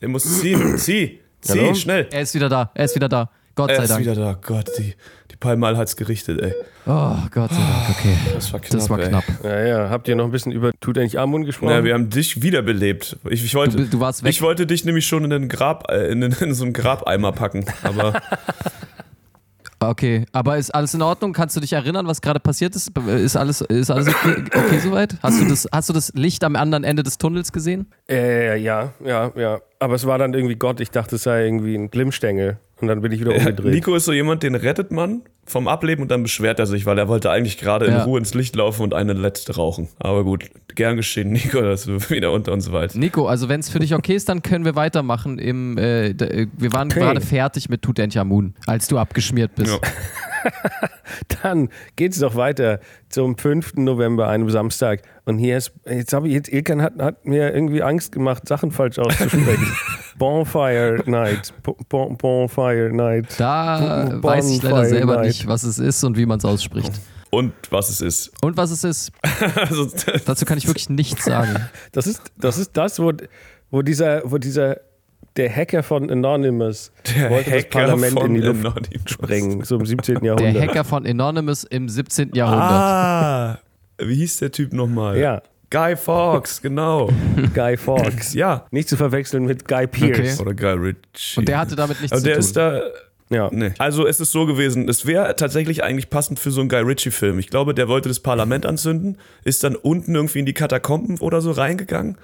Er 0.00 0.08
muss 0.08 0.40
ziehen. 0.40 0.78
Zieh. 0.78 1.20
Zieh, 1.40 1.58
Hallo? 1.60 1.74
schnell. 1.74 2.08
Er 2.10 2.22
ist 2.22 2.34
wieder 2.34 2.48
da, 2.48 2.70
er 2.74 2.84
ist 2.84 2.94
wieder 2.94 3.08
da. 3.08 3.30
Gott 3.54 3.70
Er 3.70 3.76
sei 3.76 3.82
ist 3.84 3.90
Dank. 3.90 4.00
wieder 4.02 4.14
da. 4.14 4.32
Gott, 4.40 4.70
die, 4.78 4.94
die 5.30 5.36
Palmal 5.36 5.76
hat's 5.76 5.96
gerichtet, 5.96 6.40
ey. 6.40 6.54
Oh, 6.86 7.16
Gott 7.30 7.50
sei 7.50 7.56
Dank, 7.58 7.90
okay. 7.90 8.16
Das 8.34 8.52
war 8.52 8.60
knapp. 8.60 8.72
Das 8.72 8.88
war 8.90 8.98
knapp. 8.98 9.24
Ja, 9.42 9.66
ja. 9.66 9.90
Habt 9.90 10.06
ihr 10.08 10.16
noch 10.16 10.24
ein 10.26 10.30
bisschen 10.30 10.52
über 10.52 10.70
Tutanchamun 10.80 11.44
gesprochen? 11.44 11.72
Ja, 11.72 11.84
wir 11.84 11.94
haben 11.94 12.08
dich 12.10 12.42
wiederbelebt. 12.42 13.18
Ich, 13.28 13.44
ich, 13.44 13.54
wollte, 13.54 13.76
Du, 13.78 13.84
du 13.86 14.00
warst 14.00 14.22
weg. 14.22 14.30
ich 14.30 14.40
wollte 14.42 14.66
dich 14.66 14.84
nämlich 14.84 15.06
schon 15.06 15.24
in, 15.24 15.30
den 15.30 15.48
Grab, 15.48 15.90
äh, 15.90 16.10
in, 16.10 16.20
den, 16.20 16.32
in 16.32 16.54
so 16.54 16.64
einen 16.64 16.72
Grabeimer 16.72 17.32
packen. 17.32 17.64
Aber 17.82 18.20
Okay, 19.90 20.24
aber 20.30 20.56
ist 20.56 20.72
alles 20.72 20.94
in 20.94 21.02
Ordnung? 21.02 21.32
Kannst 21.32 21.56
du 21.56 21.60
dich 21.60 21.72
erinnern, 21.72 22.06
was 22.06 22.20
gerade 22.20 22.38
passiert 22.38 22.76
ist? 22.76 22.96
Ist 22.96 23.36
alles, 23.36 23.60
ist 23.60 23.90
alles 23.90 24.06
okay, 24.06 24.44
okay 24.54 24.78
soweit? 24.78 25.16
Hast 25.20 25.40
du, 25.40 25.48
das, 25.48 25.66
hast 25.72 25.88
du 25.88 25.92
das 25.92 26.12
Licht 26.14 26.44
am 26.44 26.54
anderen 26.54 26.84
Ende 26.84 27.02
des 27.02 27.18
Tunnels 27.18 27.50
gesehen? 27.50 27.90
Äh, 28.08 28.56
ja, 28.58 28.92
ja, 29.04 29.32
ja. 29.34 29.60
Aber 29.80 29.96
es 29.96 30.06
war 30.06 30.16
dann 30.16 30.32
irgendwie 30.32 30.54
Gott, 30.54 30.78
ich 30.78 30.92
dachte, 30.92 31.16
es 31.16 31.24
sei 31.24 31.44
irgendwie 31.44 31.74
ein 31.74 31.90
Glimmstängel. 31.90 32.58
Und 32.80 32.88
dann 32.88 33.00
bin 33.02 33.12
ich 33.12 33.20
wieder 33.20 33.34
umgedreht. 33.34 33.72
Nico 33.74 33.94
ist 33.94 34.04
so 34.06 34.12
jemand, 34.12 34.42
den 34.42 34.54
rettet 34.54 34.90
man 34.90 35.22
vom 35.44 35.68
Ableben 35.68 36.02
und 36.02 36.10
dann 36.10 36.22
beschwert 36.22 36.58
er 36.58 36.66
sich, 36.66 36.86
weil 36.86 36.96
er 36.98 37.08
wollte 37.08 37.30
eigentlich 37.30 37.58
gerade 37.58 37.86
in 37.86 37.92
Ja. 37.92 38.04
Ruhe 38.04 38.18
ins 38.18 38.34
Licht 38.34 38.56
laufen 38.56 38.82
und 38.82 38.94
eine 38.94 39.12
letzte 39.12 39.56
rauchen. 39.56 39.88
Aber 39.98 40.24
gut, 40.24 40.50
gern 40.74 40.96
geschehen, 40.96 41.30
Nico, 41.32 41.60
dass 41.60 41.84
du 41.84 41.98
wieder 42.10 42.32
unter 42.32 42.52
uns 42.52 42.70
weißt. 42.72 42.96
Nico, 42.96 43.26
also 43.26 43.48
wenn 43.48 43.60
es 43.60 43.68
für 43.68 43.80
dich 43.80 43.94
okay 43.94 44.14
ist, 44.14 44.28
dann 44.28 44.42
können 44.42 44.64
wir 44.64 44.76
weitermachen. 44.76 45.38
Im, 45.38 45.76
äh, 45.76 46.08
äh, 46.10 46.46
wir 46.56 46.72
waren 46.72 46.88
Okay. 46.88 47.00
gerade 47.00 47.20
fertig 47.20 47.68
mit 47.68 47.82
Tutanchamun, 47.82 48.54
als 48.66 48.88
du 48.88 48.98
abgeschmiert 48.98 49.54
bist. 49.56 49.72
Ja. 49.72 49.78
Dann 51.42 51.68
geht's 51.96 52.18
doch 52.18 52.34
weiter 52.34 52.80
zum 53.08 53.36
5. 53.36 53.74
November, 53.76 54.28
einem 54.28 54.48
Samstag. 54.48 55.02
Und 55.24 55.38
hier 55.38 55.56
ist, 55.58 55.72
jetzt 55.86 56.12
habe 56.12 56.28
ich, 56.28 56.34
jetzt, 56.34 56.50
Ilkan 56.52 56.80
hat, 56.80 56.94
hat 56.98 57.26
mir 57.26 57.52
irgendwie 57.52 57.82
Angst 57.82 58.12
gemacht, 58.12 58.46
Sachen 58.48 58.70
falsch 58.70 58.98
auszusprechen. 58.98 59.66
Bonfire 60.20 61.02
Night. 61.06 61.52
Bo- 61.62 61.76
Bon, 61.88 62.16
bonfire 62.16 62.90
Night. 62.92 63.26
Da 63.38 64.04
Bonfire 64.04 64.22
weiß 64.22 64.50
ich 64.50 64.62
leider 64.62 64.84
selber 64.84 65.16
Night. 65.16 65.26
nicht, 65.28 65.46
was 65.48 65.62
es 65.64 65.78
ist 65.78 66.04
und 66.04 66.16
wie 66.16 66.26
man 66.26 66.38
es 66.38 66.44
ausspricht. 66.44 66.92
Und 67.30 67.52
was 67.70 67.88
es 67.90 68.00
ist. 68.00 68.30
Und 68.42 68.56
was 68.56 68.70
es 68.70 68.84
ist, 68.84 69.12
Also, 69.56 69.88
dazu 70.26 70.44
kann 70.44 70.58
ich 70.58 70.66
wirklich 70.66 70.88
nichts 70.90 71.24
sagen. 71.24 71.56
Das 71.92 72.06
ist 72.06 72.22
das, 72.36 72.58
ist 72.58 72.76
das 72.76 72.98
wo, 73.00 73.12
wo 73.70 73.82
dieser, 73.82 74.22
wo 74.30 74.36
dieser, 74.38 74.76
der 75.36 75.48
Hacker 75.54 75.82
von 75.82 76.10
Anonymous 76.10 76.90
Der 77.16 77.30
wollte 77.30 77.50
das 77.50 77.58
Hacker 77.64 77.68
Parlament 77.86 78.12
von 78.18 78.26
in 78.26 78.34
die 78.34 78.40
Luft 78.46 78.60
Anonymous. 78.66 78.88
sprengen, 79.06 79.64
so 79.64 79.76
im 79.76 79.86
17. 79.86 80.16
Der 80.16 80.24
Jahrhundert. 80.34 80.62
Hacker 80.68 80.84
von 80.84 81.06
Anonymous 81.06 81.64
im 81.64 81.88
17. 81.88 82.34
Jahrhundert. 82.34 82.68
Ah, 82.68 83.58
wie 84.02 84.16
hieß 84.16 84.38
der 84.38 84.50
Typ 84.52 84.72
nochmal? 84.72 85.16
Ja, 85.18 85.40
Guy 85.70 85.96
Fawkes, 85.96 86.60
genau. 86.62 87.10
Guy 87.54 87.76
Fawkes. 87.76 88.34
Ja. 88.34 88.66
Nicht 88.70 88.88
zu 88.88 88.96
verwechseln 88.96 89.44
mit 89.44 89.66
Guy 89.66 89.86
Pearce. 89.86 90.40
Oder 90.40 90.54
Guy 90.54 90.72
Ritchie. 90.72 91.38
Und 91.38 91.48
der 91.48 91.58
hatte 91.58 91.76
damit 91.76 92.00
nichts 92.00 92.12
Aber 92.12 92.20
zu 92.20 92.24
der 92.26 92.34
tun. 92.34 92.40
ist 92.40 92.56
da. 92.56 92.82
Ja. 93.30 93.48
Nee. 93.52 93.70
Also 93.78 94.06
es 94.08 94.18
ist 94.18 94.32
so 94.32 94.44
gewesen, 94.44 94.88
es 94.88 95.06
wäre 95.06 95.36
tatsächlich 95.36 95.84
eigentlich 95.84 96.10
passend 96.10 96.40
für 96.40 96.50
so 96.50 96.60
einen 96.60 96.68
Guy 96.68 96.80
Ritchie-Film. 96.80 97.38
Ich 97.38 97.48
glaube, 97.48 97.74
der 97.74 97.86
wollte 97.86 98.08
das 98.08 98.18
Parlament 98.18 98.66
anzünden, 98.66 99.18
ist 99.44 99.62
dann 99.62 99.76
unten 99.76 100.16
irgendwie 100.16 100.40
in 100.40 100.46
die 100.46 100.52
Katakomben 100.52 101.18
oder 101.18 101.40
so 101.40 101.52
reingegangen. 101.52 102.18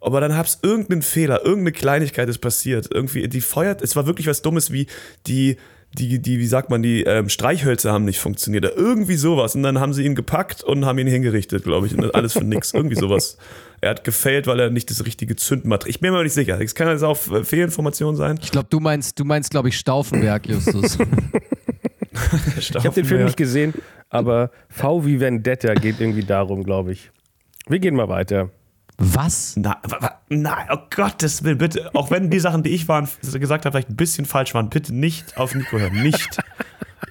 Aber 0.00 0.20
dann 0.22 0.34
hab's 0.36 0.58
irgendeinen 0.62 1.02
Fehler, 1.02 1.44
irgendeine 1.44 1.72
Kleinigkeit 1.72 2.28
ist 2.30 2.38
passiert. 2.38 2.88
Irgendwie, 2.92 3.28
die 3.28 3.42
feuert, 3.42 3.82
es 3.82 3.94
war 3.94 4.06
wirklich 4.06 4.26
was 4.26 4.40
Dummes 4.40 4.72
wie 4.72 4.86
die, 5.26 5.58
die, 5.98 6.20
die, 6.20 6.38
wie 6.38 6.46
sagt 6.46 6.70
man, 6.70 6.82
die 6.82 7.02
ähm, 7.02 7.28
Streichhölzer 7.28 7.92
haben 7.92 8.04
nicht 8.04 8.20
funktioniert. 8.20 8.64
Oder 8.64 8.76
irgendwie 8.76 9.16
sowas. 9.16 9.54
Und 9.54 9.62
dann 9.62 9.78
haben 9.78 9.92
sie 9.92 10.04
ihn 10.04 10.14
gepackt 10.14 10.62
und 10.62 10.84
haben 10.86 10.98
ihn 10.98 11.06
hingerichtet, 11.06 11.64
glaube 11.64 11.86
ich. 11.86 11.96
Und 11.96 12.14
alles 12.14 12.32
für 12.32 12.44
nix. 12.44 12.72
Irgendwie 12.72 12.96
sowas. 12.96 13.36
Er 13.80 13.90
hat 13.90 14.04
gefailt, 14.04 14.46
weil 14.46 14.60
er 14.60 14.70
nicht 14.70 14.90
das 14.90 15.04
richtige 15.04 15.36
Zündmaterial. 15.36 15.90
Ich 15.90 16.00
bin 16.00 16.10
mir 16.10 16.16
aber 16.16 16.24
nicht 16.24 16.34
sicher. 16.34 16.60
Es 16.60 16.74
kann 16.74 16.88
jetzt 16.88 17.02
auch 17.02 17.18
äh, 17.30 17.44
Fehlinformation 17.44 18.16
sein. 18.16 18.38
Ich 18.42 18.50
glaube, 18.50 18.68
du 18.70 18.80
meinst, 18.80 19.18
du 19.18 19.24
meinst, 19.24 19.50
glaube 19.50 19.68
ich, 19.68 19.78
Stauffenberg, 19.78 20.46
Justus. 20.46 20.98
Ich 22.58 22.74
habe 22.74 22.90
den 22.90 23.04
Film 23.06 23.24
nicht 23.24 23.36
gesehen, 23.36 23.72
aber 24.10 24.50
V 24.68 25.06
wie 25.06 25.18
Vendetta 25.18 25.72
geht 25.74 25.98
irgendwie 25.98 26.22
darum, 26.22 26.62
glaube 26.62 26.92
ich. 26.92 27.10
Wir 27.68 27.78
gehen 27.78 27.94
mal 27.94 28.08
weiter. 28.08 28.50
Was? 28.98 29.54
Na, 29.56 29.78
wa- 29.88 30.00
wa- 30.00 30.20
nein, 30.28 30.66
oh 30.70 30.76
Gottes 30.94 31.42
Willen, 31.44 31.58
bitte. 31.58 31.90
Auch 31.94 32.10
wenn 32.10 32.30
die 32.30 32.38
Sachen, 32.40 32.62
die 32.62 32.70
ich 32.70 32.86
waren, 32.88 33.08
gesagt 33.32 33.64
habe, 33.64 33.72
vielleicht 33.72 33.90
ein 33.90 33.96
bisschen 33.96 34.26
falsch 34.26 34.54
waren, 34.54 34.68
bitte 34.68 34.94
nicht 34.94 35.36
auf 35.36 35.54
Nico 35.54 35.78
hören. 35.78 36.02
Nicht. 36.02 36.38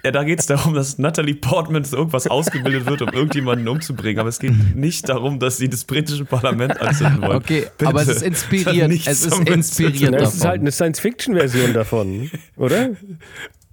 Ja, 0.03 0.09
da 0.11 0.23
geht 0.23 0.39
es 0.39 0.47
darum, 0.47 0.73
dass 0.73 0.97
Natalie 0.97 1.35
Portman 1.35 1.83
zu 1.83 1.95
irgendwas 1.95 2.25
ausgebildet 2.25 2.87
wird, 2.87 3.01
um 3.03 3.09
irgendjemanden 3.09 3.67
umzubringen. 3.67 4.19
Aber 4.19 4.29
es 4.29 4.39
geht 4.39 4.75
nicht 4.75 5.07
darum, 5.09 5.37
dass 5.39 5.57
sie 5.57 5.69
das 5.69 5.83
britische 5.83 6.25
Parlament 6.25 6.79
anzünden 6.81 7.21
wollen. 7.21 7.35
Okay, 7.37 7.67
Bitte. 7.77 7.87
aber 7.89 8.01
es 8.01 8.07
ist 8.21 8.51
nichts 8.51 9.07
Es 9.07 9.25
ist 9.25 9.39
inspiriert 9.47 10.11
Na, 10.11 10.17
es 10.19 10.29
ist 10.29 10.39
davon. 10.39 10.49
halt 10.49 10.61
eine 10.61 10.71
Science-Fiction-Version 10.71 11.73
davon, 11.73 12.31
oder? 12.55 12.89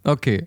Okay. 0.04 0.46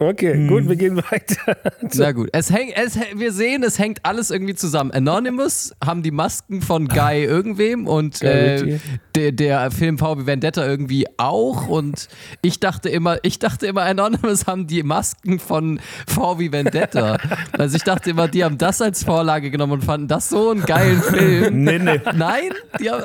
Okay, 0.00 0.48
gut, 0.48 0.68
wir 0.68 0.74
gehen 0.74 0.96
weiter. 0.96 1.56
Na 1.94 2.10
gut. 2.10 2.28
Es 2.32 2.52
häng, 2.52 2.72
es, 2.74 2.98
wir 3.14 3.32
sehen, 3.32 3.62
es 3.62 3.78
hängt 3.78 4.04
alles 4.04 4.32
irgendwie 4.32 4.56
zusammen. 4.56 4.90
Anonymous 4.90 5.72
haben 5.84 6.02
die 6.02 6.10
Masken 6.10 6.62
von 6.62 6.88
Guy 6.88 7.22
irgendwem 7.22 7.86
und 7.86 8.20
äh, 8.20 8.80
der, 9.14 9.30
der 9.30 9.70
Film 9.70 9.96
VW 9.96 10.26
Vendetta 10.26 10.66
irgendwie 10.66 11.06
auch. 11.16 11.68
Und 11.68 12.08
ich 12.42 12.58
dachte 12.58 12.88
immer, 12.88 13.18
ich 13.22 13.38
dachte 13.38 13.68
immer, 13.68 13.82
Anonymous 13.82 14.48
haben 14.48 14.66
die 14.66 14.82
Masken 14.82 15.38
von 15.38 15.78
VW 16.08 16.50
Vendetta. 16.50 17.18
Also 17.56 17.76
ich 17.76 17.84
dachte 17.84 18.10
immer, 18.10 18.26
die 18.26 18.42
haben 18.42 18.58
das 18.58 18.82
als 18.82 19.04
Vorlage 19.04 19.50
genommen 19.50 19.74
und 19.74 19.84
fanden 19.84 20.08
das 20.08 20.28
so 20.28 20.50
einen 20.50 20.62
geilen 20.62 21.00
Film. 21.02 21.54
Nee, 21.64 21.78
nee. 21.78 22.00
Nein? 22.14 22.50
Die 22.80 22.90
haben, 22.90 23.02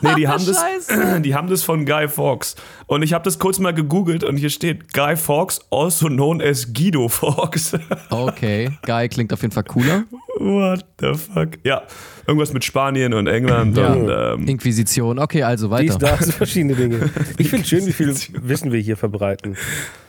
Nee, 0.00 0.14
die 0.16 0.28
haben, 0.28 0.44
das, 0.44 0.86
die 1.22 1.34
haben 1.34 1.48
das 1.48 1.62
von 1.62 1.86
Guy 1.86 2.08
Fawkes. 2.08 2.56
Und 2.86 3.02
ich 3.02 3.14
habe 3.14 3.24
das 3.24 3.38
kurz 3.38 3.58
mal 3.58 3.72
gegoogelt 3.72 4.22
und 4.22 4.36
hier 4.36 4.50
steht 4.50 4.92
Guy 4.92 5.16
Fawkes, 5.16 5.60
also 5.70 6.08
known 6.08 6.25
as 6.42 6.72
Guido 6.72 7.08
Fawkes. 7.08 7.72
Okay, 8.10 8.70
Guy 8.84 9.08
klingt 9.08 9.32
auf 9.32 9.42
jeden 9.42 9.52
Fall 9.52 9.64
cooler. 9.64 10.04
What 10.38 10.84
the 11.00 11.14
fuck? 11.14 11.50
Ja, 11.64 11.82
irgendwas 12.26 12.52
mit 12.52 12.62
Spanien 12.64 13.14
und 13.14 13.26
England 13.26 13.76
Ja. 13.76 13.92
und 13.92 14.42
ähm, 14.42 14.48
Inquisition. 14.48 15.18
Okay, 15.18 15.42
also 15.42 15.70
weiter. 15.70 15.84
Dies, 15.84 15.98
das, 15.98 16.32
verschiedene 16.34 16.74
Dinge. 16.74 17.10
Ich 17.38 17.48
finde 17.48 17.66
schön, 17.66 17.86
wie 17.86 17.92
viel 17.92 18.08
Wissen 18.42 18.70
wir 18.72 18.80
hier 18.80 18.96
verbreiten. 18.96 19.56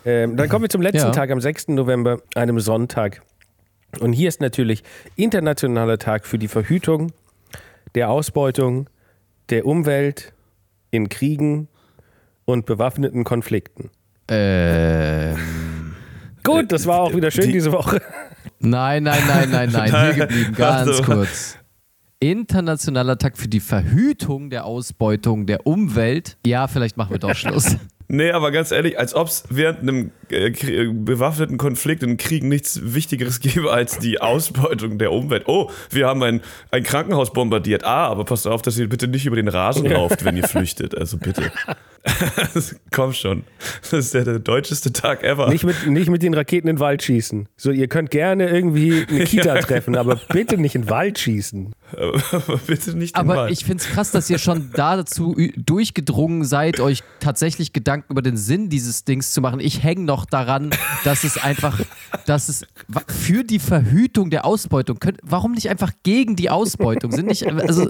Ähm, 0.05 0.35
dann 0.35 0.49
kommen 0.49 0.63
wir 0.63 0.69
zum 0.69 0.81
letzten 0.81 1.07
Ja. 1.07 1.11
Tag, 1.11 1.31
am 1.31 1.39
6. 1.39 1.69
November, 1.69 2.19
einem 2.35 2.59
Sonntag. 2.59 3.21
Und 3.99 4.11
hier 4.13 4.27
ist 4.27 4.41
natürlich 4.41 4.83
internationaler 5.15 5.97
Tag 5.97 6.25
für 6.25 6.37
die 6.37 6.49
Verhütung 6.49 7.13
der 7.95 8.09
Ausbeutung 8.09 8.89
der 9.49 9.65
Umwelt 9.65 10.33
in 10.91 11.07
Kriegen 11.07 11.69
und 12.43 12.65
bewaffneten 12.65 13.23
Konflikten. 13.23 13.89
Ähm. 14.29 15.37
Gut, 16.47 16.71
das 16.71 16.85
war 16.87 16.99
auch 17.01 17.13
wieder 17.15 17.29
schön 17.31 17.45
die- 17.47 17.51
diese 17.53 17.71
Woche. 17.71 18.01
Nein, 18.59 19.03
nein, 19.03 19.21
nein, 19.27 19.49
nein, 19.51 19.69
nein. 19.71 19.91
Hier 20.15 20.25
geblieben, 20.25 20.53
ganz 20.55 20.87
Also- 20.89 21.03
kurz. 21.03 21.57
Internationaler 22.19 23.17
Tag 23.19 23.37
für 23.37 23.47
die 23.47 23.59
Verhütung 23.59 24.49
der 24.49 24.65
Ausbeutung 24.65 25.45
der 25.45 25.67
Umwelt. 25.67 26.37
Ja, 26.45 26.67
vielleicht 26.67 26.97
machen 26.97 27.11
wir 27.11 27.19
doch 27.19 27.35
Schluss. 27.35 27.77
Nee, 28.09 28.31
aber 28.31 28.51
ganz 28.51 28.71
ehrlich, 28.71 28.97
als 28.97 29.13
ob 29.13 29.27
es 29.27 29.43
während 29.49 29.79
einem 29.79 30.11
äh, 30.31 30.47
äh, 30.47 30.93
bewaffneten 30.93 31.57
Konflikt 31.57 32.03
in 32.03 32.15
Krieg 32.15 32.43
nichts 32.43 32.79
Wichtigeres 32.81 33.39
gäbe 33.41 33.71
als 33.71 33.99
die 33.99 34.21
Ausbeutung 34.21 34.97
der 34.97 35.11
Umwelt. 35.11 35.43
Oh, 35.47 35.69
wir 35.89 36.07
haben 36.07 36.23
ein, 36.23 36.41
ein 36.71 36.83
Krankenhaus 36.83 37.33
bombardiert. 37.33 37.83
Ah, 37.83 38.07
aber 38.07 38.23
passt 38.23 38.47
auf, 38.47 38.61
dass 38.61 38.77
ihr 38.77 38.87
bitte 38.87 39.07
nicht 39.07 39.25
über 39.25 39.35
den 39.35 39.49
Rasen 39.49 39.85
lauft, 39.85 40.23
wenn 40.23 40.37
ihr 40.37 40.47
flüchtet. 40.47 40.97
Also 40.97 41.17
bitte. 41.17 41.51
Komm 42.91 43.11
schon. 43.11 43.43
Das 43.81 43.93
ist 43.93 44.13
der, 44.13 44.23
der 44.23 44.39
deutscheste 44.39 44.93
Tag 44.93 45.23
ever. 45.23 45.49
Nicht 45.49 45.65
mit, 45.65 45.87
nicht 45.87 46.09
mit 46.09 46.23
den 46.23 46.33
Raketen 46.33 46.69
in 46.69 46.77
den 46.77 46.79
Wald 46.79 47.03
schießen. 47.03 47.49
So, 47.57 47.71
ihr 47.71 47.87
könnt 47.87 48.11
gerne 48.11 48.49
irgendwie 48.49 49.05
eine 49.09 49.23
Kita 49.25 49.55
treffen, 49.59 49.97
aber 49.97 50.15
bitte 50.29 50.57
nicht 50.57 50.75
in 50.75 50.83
den 50.83 50.89
Wald 50.89 51.19
schießen. 51.19 51.73
Aber 51.95 52.57
bitte 52.67 52.97
nicht 52.97 53.15
Aber 53.15 53.35
Wald. 53.35 53.51
ich 53.51 53.65
finde 53.65 53.83
es 53.83 53.89
krass, 53.89 54.11
dass 54.11 54.29
ihr 54.29 54.37
schon 54.37 54.71
da 54.73 54.97
dazu 54.97 55.35
durchgedrungen 55.55 56.43
seid, 56.43 56.79
euch 56.79 57.03
tatsächlich 57.19 57.73
Gedanken 57.73 58.11
über 58.11 58.21
den 58.21 58.37
Sinn 58.37 58.69
dieses 58.69 59.03
Dings 59.03 59.33
zu 59.33 59.41
machen. 59.41 59.59
Ich 59.59 59.83
hänge 59.83 60.03
noch 60.03 60.25
daran, 60.25 60.71
dass 61.03 61.23
es 61.23 61.37
einfach, 61.37 61.79
dass 62.25 62.49
es 62.49 62.65
für 63.07 63.43
die 63.43 63.59
Verhütung 63.59 64.29
der 64.29 64.45
Ausbeutung, 64.45 64.99
könnt, 64.99 65.19
warum 65.23 65.53
nicht 65.53 65.69
einfach 65.69 65.91
gegen 66.03 66.35
die 66.35 66.49
Ausbeutung? 66.49 67.11
Sind 67.11 67.27
nicht, 67.27 67.45
also, 67.47 67.89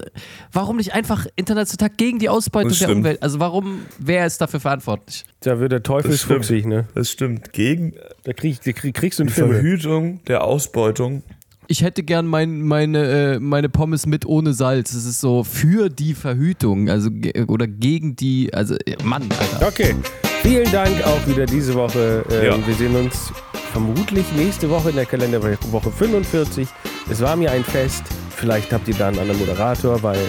warum 0.51 0.77
nicht 0.77 0.93
einfach 0.93 1.25
international 1.35 1.89
Tag 1.89 1.97
gegen 1.97 2.19
die 2.19 2.29
Ausbeutung 2.29 2.71
der. 2.71 2.89
Umwelt? 2.89 3.21
Also 3.21 3.39
warum, 3.39 3.85
wer 3.99 4.25
ist 4.25 4.39
dafür 4.41 4.59
verantwortlich? 4.59 5.25
Da 5.41 5.59
wird 5.59 5.71
der 5.71 5.83
Teufel 5.83 6.17
fuchsig, 6.17 6.65
ne? 6.65 6.87
Das 6.95 7.11
stimmt. 7.11 7.53
Gegen 7.53 7.93
Da 8.23 8.33
krieg, 8.33 8.59
da 8.63 8.71
krieg, 8.73 8.93
kriegst 8.93 9.19
du 9.19 9.23
die 9.23 9.31
Film. 9.31 9.51
Verhütung 9.51 10.23
der 10.25 10.43
Ausbeutung 10.43 11.23
ich 11.67 11.81
hätte 11.81 12.03
gern 12.03 12.27
mein, 12.27 12.61
meine, 12.61 13.35
äh, 13.35 13.39
meine 13.39 13.69
Pommes 13.69 14.05
mit 14.05 14.25
ohne 14.25 14.53
Salz. 14.53 14.93
Das 14.93 15.05
ist 15.05 15.19
so 15.19 15.43
für 15.43 15.89
die 15.89 16.13
Verhütung, 16.13 16.89
also 16.89 17.09
oder 17.47 17.67
gegen 17.67 18.15
die, 18.15 18.53
also 18.53 18.75
äh, 18.85 18.95
Mann, 19.03 19.23
Alter. 19.39 19.67
Okay, 19.67 19.95
vielen 20.41 20.71
Dank 20.71 20.91
auch 21.05 21.27
wieder 21.27 21.45
diese 21.45 21.73
Woche. 21.73 22.23
Ähm, 22.31 22.45
Ja. 22.45 22.67
Wir 22.67 22.75
sehen 22.75 22.95
uns 22.95 23.31
vermutlich 23.71 24.25
nächste 24.35 24.69
Woche 24.69 24.89
in 24.89 24.95
der 24.95 25.05
Kalenderwoche 25.05 25.91
45. 25.91 26.67
Es 27.09 27.21
war 27.21 27.35
mir 27.35 27.51
ein 27.51 27.63
Fest. 27.63 28.03
Vielleicht 28.35 28.71
habt 28.71 28.87
ihr 28.87 28.95
da 28.95 29.07
einen 29.09 29.19
anderen 29.19 29.39
Moderator, 29.39 30.01
weil, 30.03 30.19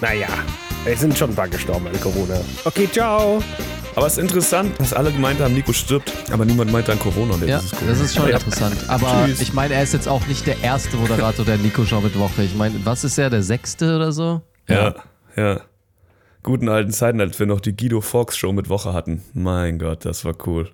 naja, 0.00 0.28
es 0.84 1.00
sind 1.00 1.16
schon 1.18 1.30
ein 1.30 1.36
paar 1.36 1.48
gestorben 1.48 1.88
an 1.88 2.00
Corona. 2.00 2.40
Okay, 2.64 2.88
ciao. 2.90 3.42
Aber 3.96 4.06
es 4.06 4.12
ist 4.12 4.18
interessant, 4.18 4.78
dass 4.78 4.92
alle 4.92 5.10
gemeint 5.10 5.40
haben, 5.40 5.54
Nico 5.54 5.72
stirbt, 5.72 6.12
aber 6.30 6.44
niemand 6.44 6.70
meint 6.70 6.88
an 6.90 6.98
Corona. 6.98 7.34
und 7.34 7.48
Ja, 7.48 7.56
das 7.56 7.64
ist 7.64 7.74
cool. 7.80 7.88
das 7.88 8.00
ist 8.00 8.14
schon 8.14 8.28
Ja. 8.28 8.36
interessant. 8.36 8.76
Aber 8.88 9.24
Tschüss. 9.26 9.40
ich 9.40 9.52
meine, 9.54 9.74
er 9.74 9.82
ist 9.82 9.94
jetzt 9.94 10.06
auch 10.06 10.26
nicht 10.26 10.46
der 10.46 10.60
erste 10.62 10.96
Moderator 10.98 11.44
der 11.46 11.56
Nico 11.56 11.84
Show 11.86 12.00
mit 12.02 12.18
Woche. 12.18 12.42
Ich 12.42 12.54
meine, 12.54 12.74
was 12.84 13.04
ist 13.04 13.16
er, 13.18 13.30
der 13.30 13.42
sechste 13.42 13.96
oder 13.96 14.12
so? 14.12 14.42
Ja, 14.68 14.94
ja. 15.34 15.60
Guten 16.42 16.68
alten 16.68 16.92
Zeiten, 16.92 17.20
als 17.20 17.38
wir 17.40 17.46
noch 17.46 17.60
die 17.60 17.74
Guido 17.74 18.00
Fawkes 18.00 18.36
Show 18.36 18.52
mit 18.52 18.68
Woche 18.68 18.92
hatten. 18.92 19.22
Mein 19.32 19.78
Gott, 19.78 20.04
das 20.04 20.24
war 20.24 20.34
cool. 20.46 20.70